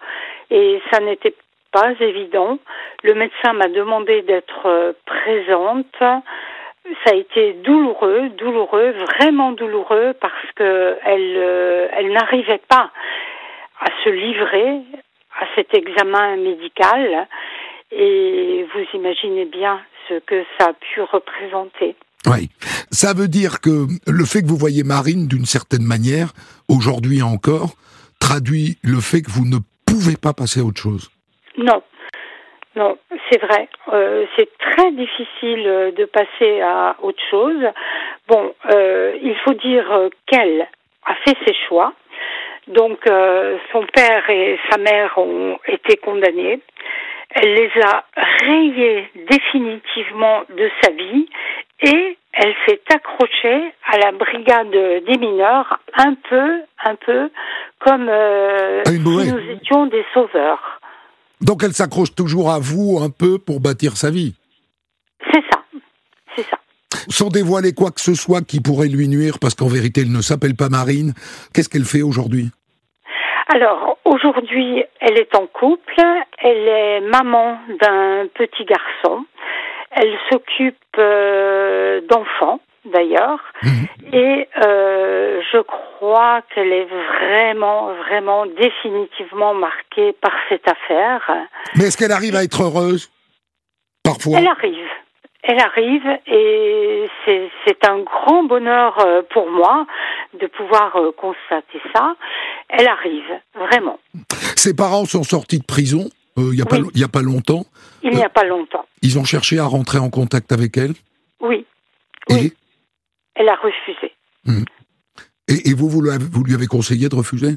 [0.51, 1.33] et ça n'était
[1.71, 2.59] pas évident.
[3.03, 5.95] Le médecin m'a demandé d'être présente
[7.03, 12.91] ça a été douloureux, douloureux, vraiment douloureux parce que elle, euh, elle n'arrivait pas
[13.79, 14.81] à se livrer
[15.39, 17.27] à cet examen médical
[17.91, 21.95] et vous imaginez bien ce que ça a pu représenter.
[22.25, 22.49] Oui,
[22.91, 26.33] ça veut dire que le fait que vous voyez Marine d'une certaine manière,
[26.67, 27.75] aujourd'hui encore,
[28.19, 31.09] traduit le fait que vous ne pouvez pas passer à autre chose.
[31.59, 31.83] Non,
[32.75, 32.97] non,
[33.29, 33.67] c'est vrai.
[33.91, 37.61] Euh, c'est très difficile euh, de passer à autre chose.
[38.27, 40.67] Bon, euh, il faut dire qu'elle
[41.05, 41.93] a fait ses choix.
[42.67, 42.99] Donc,
[43.71, 46.59] son père et sa mère ont été condamnés.
[47.31, 48.03] Elle les a
[48.45, 51.27] rayés définitivement de sa vie
[51.81, 57.31] et elle s'est accrochée à la brigade des mineurs un peu, un peu
[57.79, 58.11] comme
[58.85, 60.78] si nous étions des sauveurs.
[61.41, 64.35] Donc elle s'accroche toujours à vous un peu pour bâtir sa vie.
[65.31, 65.61] C'est ça,
[66.35, 66.57] c'est ça.
[67.09, 70.21] Sans dévoiler quoi que ce soit qui pourrait lui nuire, parce qu'en vérité elle ne
[70.21, 71.13] s'appelle pas Marine,
[71.53, 72.49] qu'est-ce qu'elle fait aujourd'hui?
[73.51, 75.95] Alors aujourd'hui, elle est en couple,
[76.37, 79.25] elle est maman d'un petit garçon,
[79.91, 83.39] elle s'occupe euh, d'enfants d'ailleurs.
[83.63, 83.87] Mhm.
[84.13, 91.21] Et euh, je crois qu'elle est vraiment, vraiment définitivement marquée par cette affaire.
[91.75, 93.11] Mais est-ce qu'elle arrive à être heureuse?
[94.03, 94.39] Parfois.
[94.39, 94.87] Elle arrive.
[95.43, 99.85] Elle arrive et c'est un grand bonheur euh, pour moi
[100.39, 102.15] de pouvoir euh, constater ça.
[102.67, 103.99] Elle arrive, vraiment.
[104.55, 107.65] Ses parents sont sortis de prison il n'y a, a, pas longtemps.
[108.03, 108.85] Il n'y a pas longtemps.
[109.01, 110.93] Ils ont cherché à rentrer en contact avec elle?
[111.41, 111.65] Oui.
[112.29, 112.53] oui
[113.39, 114.13] elle a refusé.
[114.45, 114.63] Hmm.
[115.47, 117.55] Et, vous, vous, lui avez conseillé de refuser?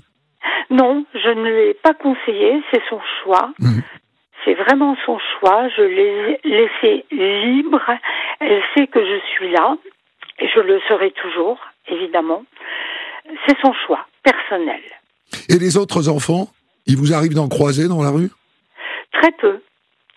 [0.70, 3.52] Non, je ne lui ai pas conseillé, c'est son choix.
[3.58, 3.80] Hmm.
[4.44, 7.82] C'est vraiment son choix, je l'ai laissé libre.
[8.40, 9.76] Elle sait que je suis là,
[10.38, 11.58] et je le serai toujours,
[11.88, 12.44] évidemment.
[13.46, 14.80] C'est son choix, personnel.
[15.48, 16.48] Et les autres enfants,
[16.86, 18.30] il vous arrive d'en croiser dans la rue?
[19.12, 19.60] Très peu.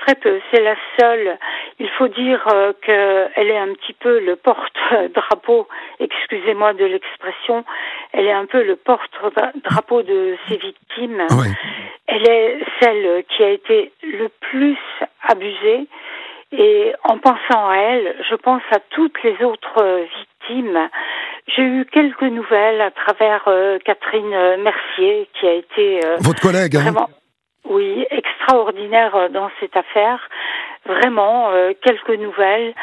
[0.05, 0.39] Très peu.
[0.51, 1.37] C'est la seule.
[1.79, 5.67] Il faut dire euh, qu'elle est un petit peu le porte-drapeau,
[5.99, 7.65] excusez-moi de l'expression,
[8.13, 11.25] elle est un peu le porte-drapeau de ses victimes.
[12.07, 14.77] Elle est celle qui a été le plus
[15.27, 15.87] abusée.
[16.51, 20.05] Et en pensant à elle, je pense à toutes les autres
[20.47, 20.89] victimes.
[21.47, 26.75] J'ai eu quelques nouvelles à travers euh, Catherine Mercier, qui a été euh, votre collègue.
[26.75, 27.09] Hein vraiment,
[27.65, 30.19] oui, extraordinaire euh, dans cette affaire.
[30.85, 32.73] Vraiment, euh, quelques nouvelles.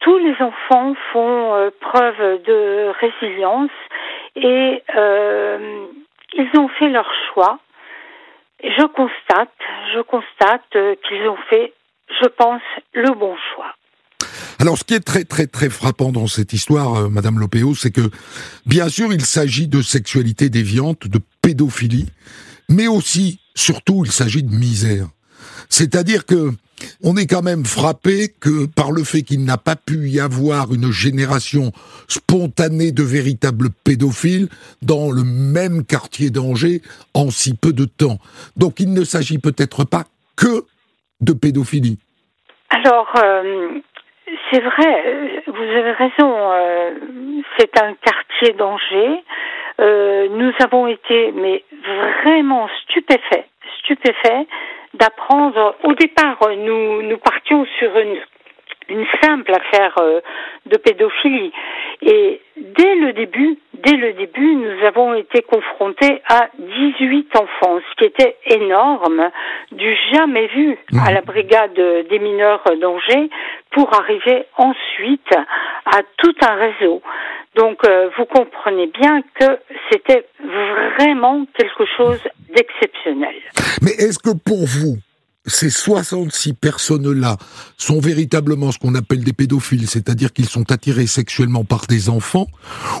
[0.00, 3.70] Tous les enfants font euh, preuve de résilience
[4.36, 4.82] et
[6.34, 7.58] ils ont fait leur choix.
[8.62, 9.48] je constate,
[9.94, 11.72] je constate qu'ils ont fait,
[12.20, 12.60] je pense,
[12.92, 13.74] le bon choix.
[14.60, 18.10] Alors, ce qui est très très très frappant dans cette histoire, Madame Lopéo, c'est que,
[18.66, 22.08] bien sûr, il s'agit de sexualité déviante, de pédophilie,
[22.68, 25.08] mais aussi, surtout, il s'agit de misère.
[25.68, 26.50] C'est-à-dire que
[27.02, 30.74] on est quand même frappé que par le fait qu'il n'a pas pu y avoir
[30.74, 31.72] une génération
[32.06, 34.48] spontanée de véritables pédophiles
[34.82, 36.82] dans le même quartier d'Angers
[37.14, 38.18] en si peu de temps.
[38.56, 40.04] Donc il ne s'agit peut-être pas
[40.36, 40.64] que
[41.22, 41.98] de pédophilie.
[42.68, 43.80] Alors, euh,
[44.50, 46.90] c'est vrai, vous avez raison, euh,
[47.58, 49.22] c'est un quartier d'Angers.
[49.78, 51.62] Euh, nous avons été mais
[52.24, 53.46] vraiment stupéfaits,
[53.78, 54.46] stupéfaits
[54.94, 55.76] d'apprendre.
[55.84, 58.16] Au départ, nous nous partions sur une
[58.88, 60.20] une simple affaire euh,
[60.66, 61.52] de pédophilie.
[62.02, 67.96] Et dès le début, dès le début, nous avons été confrontés à 18 enfants, ce
[67.96, 69.30] qui était énorme,
[69.72, 70.76] du jamais vu
[71.06, 73.30] à la brigade des mineurs d'Angers
[73.72, 75.30] pour arriver ensuite
[75.86, 77.02] à tout un réseau.
[77.56, 79.58] Donc euh, vous comprenez bien que
[79.90, 80.26] c'était
[80.98, 82.20] vraiment quelque chose
[82.54, 83.34] d'exceptionnel.
[83.82, 84.96] Mais est-ce que pour vous,
[85.46, 87.36] ces 66 personnes-là
[87.76, 92.46] sont véritablement ce qu'on appelle des pédophiles, c'est-à-dire qu'ils sont attirés sexuellement par des enfants,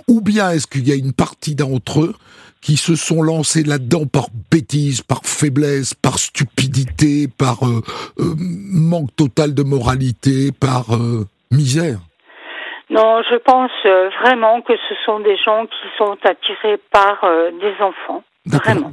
[0.08, 2.14] ou bien est-ce qu'il y a une partie d'entre eux
[2.62, 7.80] qui se sont lancés là-dedans par bêtise, par faiblesse, par stupidité, par euh,
[8.18, 11.98] euh, manque total de moralité, par euh, misère?
[12.90, 13.70] Non, je pense
[14.22, 17.20] vraiment que ce sont des gens qui sont attirés par
[17.60, 18.22] des enfants.
[18.46, 18.92] Vraiment.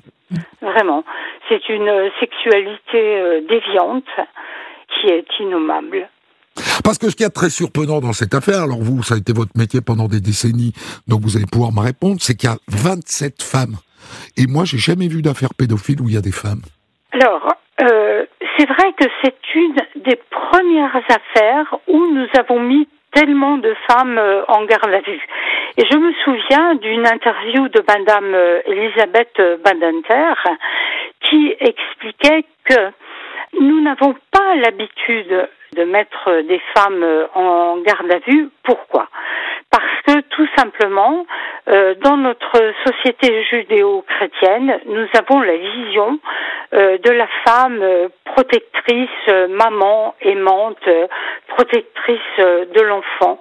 [0.62, 1.04] Vraiment.
[1.50, 4.06] C'est une sexualité euh, déviante
[4.90, 6.10] qui est innommable.
[6.84, 9.34] Parce que ce qui est très surprenant dans cette affaire, alors vous, ça a été
[9.34, 10.74] votre métier pendant des décennies,
[11.08, 13.76] donc vous allez pouvoir me répondre, c'est qu'il y a 27 femmes.
[14.38, 16.62] Et moi, j'ai jamais vu d'affaire pédophile où il y a des femmes.
[17.12, 18.26] Alors, euh,
[18.58, 24.18] c'est vrai que c'est une des premières affaires où nous avons mis tellement de femmes
[24.18, 25.22] euh, en garde à vue.
[25.78, 30.34] Et je me souviens d'une interview de Madame euh, Elisabeth Badinter
[31.22, 32.92] qui expliquait que
[33.60, 38.50] nous n'avons pas l'habitude de mettre des femmes euh, en garde à vue.
[38.64, 39.08] Pourquoi?
[39.70, 41.26] Parce que tout simplement,
[41.68, 46.20] euh, dans notre société judéo-chrétienne, nous avons la vision
[46.74, 51.08] euh, de la femme euh, protectrice, euh, maman, aimante, euh,
[51.48, 53.40] protectrice de l'enfant.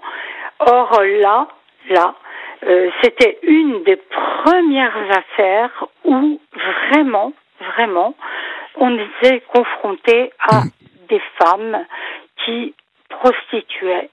[0.61, 1.49] Or là,
[1.91, 2.15] là,
[3.03, 6.41] c'était une des premières affaires où
[6.93, 7.33] vraiment,
[7.75, 8.15] vraiment,
[8.77, 10.63] on était confronté à
[11.13, 11.77] des femmes
[12.45, 12.75] qui
[13.09, 14.09] prostituaient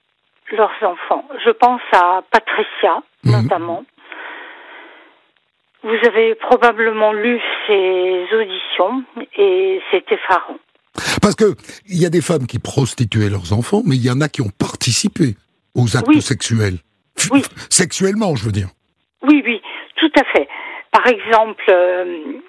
[0.52, 1.24] leurs enfants.
[1.44, 3.42] Je pense à Patricia, Mhm.
[3.42, 3.84] notamment.
[5.82, 9.02] Vous avez probablement lu ses auditions
[9.36, 10.58] et c'est effarant.
[11.22, 11.54] Parce que
[11.88, 14.42] il y a des femmes qui prostituaient leurs enfants, mais il y en a qui
[14.42, 15.36] ont participé
[15.74, 16.20] aux actes Oui.
[16.20, 16.78] sexuels.
[17.30, 17.42] Oui.
[17.70, 18.68] Sexuellement, je veux dire.
[19.22, 19.62] Oui, oui,
[19.96, 20.48] tout à fait.
[20.90, 22.39] Par exemple, euh,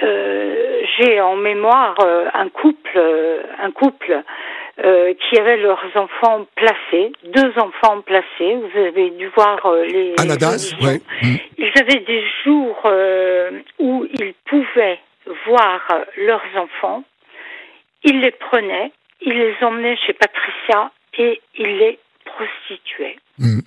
[0.00, 4.22] j'ai en mémoire euh, un couple, euh, un couple
[4.84, 8.56] euh, qui avait leurs enfants placés, deux enfants placés.
[8.56, 10.14] Vous avez dû voir euh, les.
[10.18, 11.00] À la DAS, ouais.
[11.58, 15.00] Ils avaient des jours euh, où ils pouvaient
[15.46, 17.04] voir euh, leurs enfants.
[18.04, 23.16] Ils les prenaient, ils les emmenaient chez Patricia et ils les prostituaient.
[23.38, 23.60] Mm.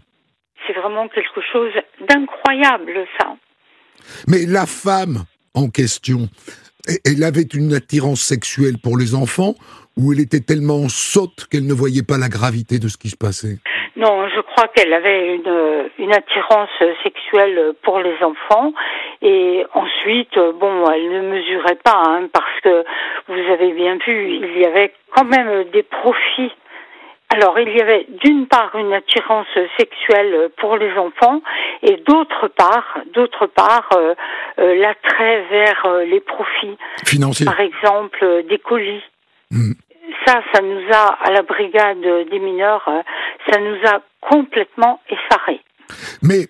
[0.66, 1.74] C'est vraiment quelque chose
[2.08, 3.36] d'incroyable, ça.
[4.28, 5.26] Mais la femme
[5.56, 6.30] en question,
[7.06, 9.56] elle avait une attirance sexuelle pour les enfants
[9.98, 13.18] ou elle était tellement sotte qu'elle ne voyait pas la gravité de ce qui se
[13.18, 13.58] passait
[13.96, 16.70] Non, je crois qu'elle avait une, une attirance
[17.04, 18.74] sexuelle pour les enfants
[19.22, 22.84] et ensuite, bon, elle ne mesurait pas hein, parce que
[23.28, 26.54] vous avez bien vu, il y avait quand même des profits.
[27.34, 29.48] Alors, il y avait d'une part une attirance
[29.80, 31.42] sexuelle pour les enfants
[31.82, 34.14] et d'autre part, d'autre part, euh,
[34.60, 36.78] euh, l'attrait vers euh, les profits.
[37.06, 39.02] Financier Par exemple, des colis.
[39.50, 39.72] Mm.
[40.26, 42.88] Ça, ça nous a, à la brigade des mineurs,
[43.50, 45.62] ça nous a complètement effarés.
[46.22, 46.48] Mais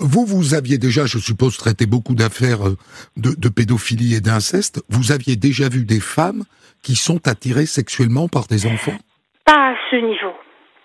[0.00, 2.60] vous, vous aviez déjà, je suppose, traité beaucoup d'affaires
[3.18, 4.82] de, de pédophilie et d'inceste.
[4.88, 6.44] Vous aviez déjà vu des femmes
[6.82, 8.96] qui sont attirées sexuellement par des enfants?
[9.44, 10.34] Pas à ce niveau.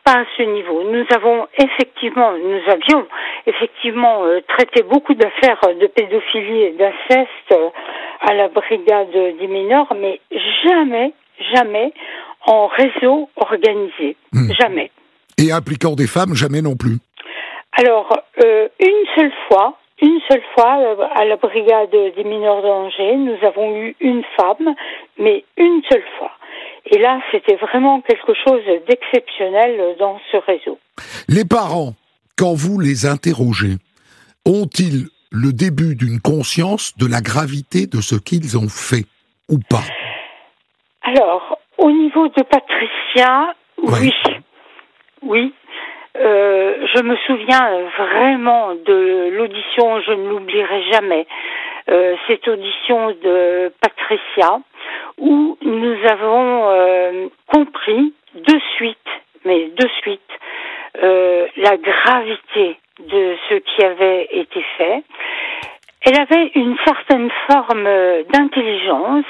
[0.03, 0.83] Pas à ce niveau.
[0.83, 3.07] Nous avons effectivement, nous avions
[3.45, 7.69] effectivement euh, traité beaucoup d'affaires de pédophilie et d'inceste euh,
[8.21, 10.19] à la brigade des mineurs, mais
[10.63, 11.13] jamais,
[11.53, 11.93] jamais
[12.45, 14.15] en réseau organisé.
[14.31, 14.51] Hmm.
[14.59, 14.91] Jamais.
[15.37, 16.97] Et impliquant des femmes, jamais non plus.
[17.73, 18.09] Alors,
[18.43, 20.79] euh, une seule fois, une seule fois,
[21.15, 24.75] à la brigade des mineurs d'Angers, nous avons eu une femme,
[25.17, 26.31] mais une seule fois.
[26.89, 30.79] Et là, c'était vraiment quelque chose d'exceptionnel dans ce réseau.
[31.27, 31.93] Les parents,
[32.37, 33.75] quand vous les interrogez,
[34.45, 39.05] ont-ils le début d'une conscience de la gravité de ce qu'ils ont fait
[39.49, 39.83] ou pas?
[41.03, 44.13] Alors, au niveau de Patricia, oui.
[45.21, 45.53] Oui.
[46.17, 51.27] Euh, je me souviens vraiment de l'audition, je ne l'oublierai jamais,
[51.89, 54.59] euh, cette audition de Patricia,
[55.17, 58.97] où nous avons euh, compris de suite,
[59.45, 60.21] mais de suite,
[61.03, 65.03] euh, la gravité de ce qui avait été fait.
[66.01, 67.87] Elle avait une certaine forme
[68.29, 69.25] d'intelligence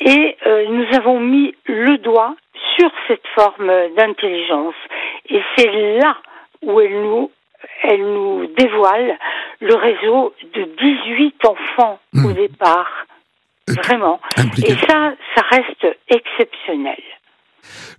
[0.00, 2.34] et euh, nous avons mis le doigt
[2.76, 4.74] sur cette forme d'intelligence.
[5.30, 6.16] Et c'est là
[6.62, 7.30] où elle nous,
[7.82, 9.18] elle nous dévoile
[9.60, 12.34] le réseau de 18 enfants au Mmh.
[12.34, 13.06] départ.
[13.68, 14.20] Vraiment.
[14.64, 16.96] Et ça, ça reste exceptionnel.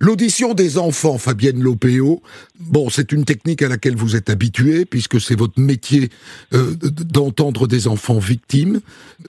[0.00, 2.22] L'audition des enfants, Fabienne Lopéo,
[2.58, 6.08] bon, c'est une technique à laquelle vous êtes habituée, puisque c'est votre métier
[6.54, 8.80] euh, d'entendre des enfants victimes.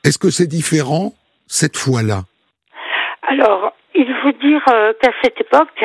[0.03, 1.13] Est-ce que c'est différent
[1.47, 2.23] cette fois-là?
[3.27, 5.83] Alors, il faut dire euh, qu'à cette époque,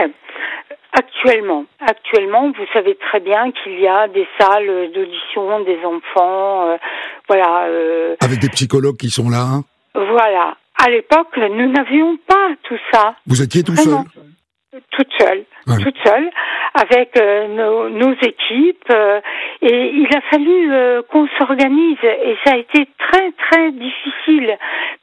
[0.99, 6.77] actuellement, actuellement, vous savez très bien qu'il y a des salles d'audition des enfants, euh,
[7.29, 10.57] voilà, euh, Avec des psychologues qui sont là hein voilà.
[10.85, 13.15] À l'époque, nous n'avions pas tout ça.
[13.27, 14.05] Vous étiez tout Vraiment.
[14.13, 14.23] seul
[14.91, 15.83] toute seule, Ouais.
[15.83, 16.31] toute seule,
[16.75, 18.85] avec euh, nos, nos équipes.
[18.91, 19.21] euh,
[19.63, 21.97] et il a fallu euh, qu'on s'organise.
[22.05, 24.55] Et ça a été très, très difficile.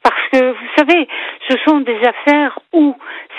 [0.02, 1.08] Parce que, vous savez,
[1.48, 2.94] ce sont des affaires où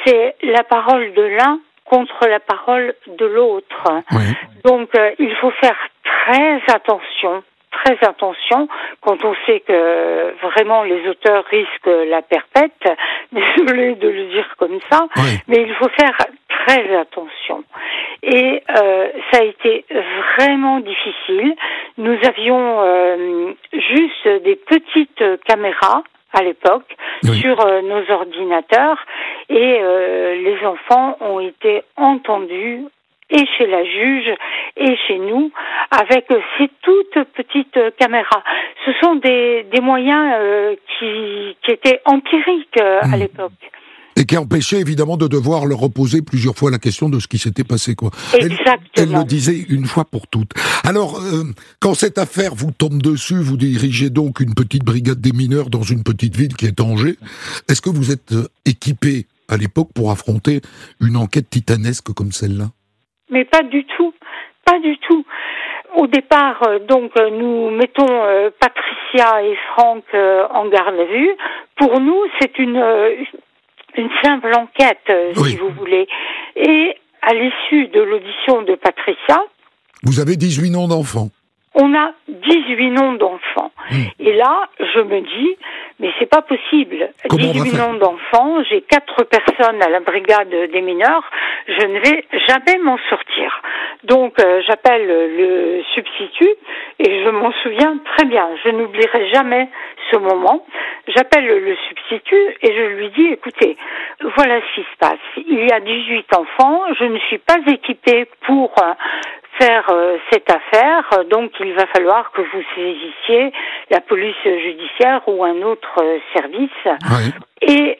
[0.05, 3.83] c'est la parole de l'un contre la parole de l'autre.
[4.63, 8.67] Donc, euh, il faut faire très attention, très attention
[9.01, 12.97] quand on sait que vraiment les auteurs risquent la perpète.
[13.31, 15.07] Désolée de le dire comme ça,
[15.47, 16.17] mais il faut faire
[16.65, 17.63] très attention.
[18.23, 19.85] Et euh, ça a été
[20.37, 21.53] vraiment difficile.
[21.97, 26.03] Nous avions euh, juste des petites caméras
[26.35, 27.39] à l'époque Oui.
[27.39, 28.97] sur euh, nos ordinateurs
[29.49, 32.83] et euh, les enfants ont été entendus
[33.29, 34.31] et chez la juge
[34.77, 35.51] et chez nous
[35.89, 36.25] avec
[36.57, 38.43] ces toutes petites caméras.
[38.85, 43.19] Ce sont des, des moyens euh, qui, qui étaient empiriques euh, à mmh.
[43.19, 43.71] l'époque
[44.15, 47.37] et qui empêchait évidemment de devoir leur reposer plusieurs fois la question de ce qui
[47.37, 47.95] s'était passé.
[47.95, 48.11] Quoi.
[48.33, 48.79] Exactement.
[48.95, 50.51] Elle, le disait une fois pour toutes.
[50.83, 51.43] Alors, euh,
[51.79, 55.83] quand cette affaire vous tombe dessus, vous dirigez donc une petite brigade des mineurs dans
[55.83, 57.17] une petite ville qui est Angers.
[57.69, 60.61] Est-ce que vous êtes euh, équipé à l'époque pour affronter
[61.01, 62.65] une enquête titanesque comme celle-là?
[63.29, 64.13] Mais pas du tout,
[64.65, 65.25] pas du tout.
[65.97, 68.07] Au départ, euh, donc, nous mettons
[68.59, 71.31] Patricia et Franck en garde à vue.
[71.77, 72.81] Pour nous, c'est une,
[73.97, 76.07] une simple enquête, euh, si vous voulez.
[76.55, 79.43] Et à l'issue de l'audition de Patricia...
[80.03, 81.29] Vous avez 18 noms d'enfants
[81.75, 83.71] on a 18 noms d'enfants.
[83.91, 84.05] Hmm.
[84.19, 85.57] Et là, je me dis,
[85.99, 87.09] mais c'est pas possible.
[87.29, 91.23] 18 noms d'enfants, j'ai quatre personnes à la brigade des mineurs,
[91.67, 93.61] je ne vais jamais m'en sortir.
[94.03, 96.53] Donc euh, j'appelle le substitut
[96.99, 98.47] et je m'en souviens très bien.
[98.63, 99.69] Je n'oublierai jamais
[100.11, 100.65] ce moment.
[101.07, 103.77] J'appelle le substitut et je lui dis écoutez,
[104.35, 105.19] voilà ce qui se passe.
[105.37, 108.93] Il y a 18 enfants, je ne suis pas équipée pour euh,
[109.59, 113.51] faire euh, cette affaire, donc il va falloir que vous saisissiez
[113.89, 116.03] la police judiciaire ou un autre
[116.33, 116.69] service.
[117.61, 117.97] Et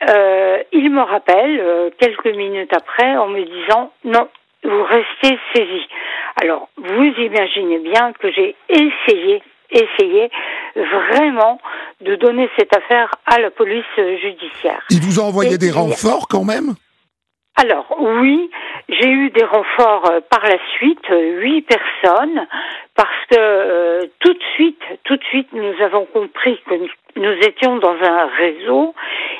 [0.71, 4.27] il me rappelle quelques minutes après en me disant non,
[4.63, 5.87] vous restez saisi.
[6.41, 9.41] Alors, vous imaginez bien que j'ai essayé,
[9.71, 10.29] essayé
[10.75, 11.59] vraiment
[12.01, 14.83] de donner cette affaire à la police judiciaire.
[14.89, 16.75] Il vous a envoyé des renforts quand même?
[17.57, 18.49] Alors oui,
[18.89, 22.47] j'ai eu des renforts euh, par la suite, euh, huit personnes,
[22.95, 26.75] parce que euh, tout de suite, tout de suite, nous avons compris que
[27.15, 28.93] nous étions dans un réseau,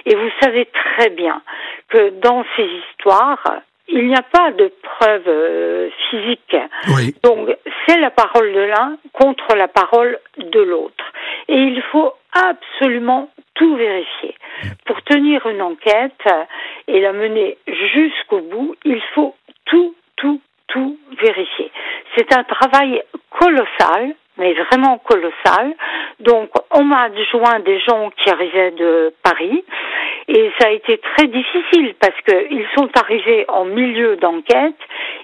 [0.05, 1.41] et vous savez très bien
[1.89, 3.43] que dans ces histoires,
[3.87, 6.55] il n'y a pas de preuve euh, physique.
[7.23, 7.49] Donc
[7.85, 11.03] c'est la parole de l'un contre la parole de l'autre.
[11.47, 14.35] Et il faut absolument tout vérifier.
[14.85, 16.27] Pour tenir une enquête
[16.87, 19.35] et la mener jusqu'au bout, il faut
[19.65, 21.71] tout, tout, tout vérifier.
[22.15, 25.73] C'est un travail colossal mais vraiment colossal.
[26.19, 29.63] Donc, on m'a adjoint des gens qui arrivaient de Paris,
[30.27, 34.75] et ça a été très difficile parce qu'ils sont arrivés en milieu d'enquête.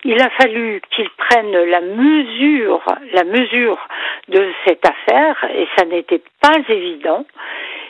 [0.04, 3.78] Il a fallu qu'ils prennent la mesure, la mesure
[4.30, 7.26] de cette affaire, et ça n'était pas évident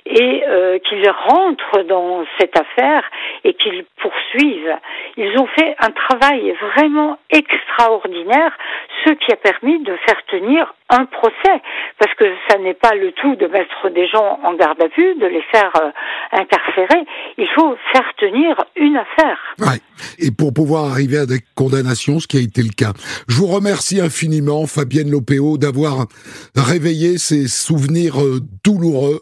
[0.06, 3.04] et euh, qu'ils rentrent dans cette affaire
[3.44, 4.76] et qu'ils poursuivent.
[5.18, 8.58] Ils ont fait un travail vraiment extraordinaire,
[9.06, 11.62] ce qui a permis de faire tenir un procès,
[12.00, 15.16] parce que ça n'est pas le tout de mettre des gens en garde à vue,
[15.16, 15.92] de les faire euh,
[16.34, 17.06] incarcérer,
[17.38, 19.40] il faut faire tenir une affaire.
[19.60, 19.80] Ouais.
[20.20, 22.94] Et pour pouvoir arriver à des condamnations, ce qui a été le cas.
[23.28, 26.08] Je vous remercie infiniment, Fabienne Lopéo, d'avoir
[26.56, 29.22] réveillé ces souvenirs euh, douloureux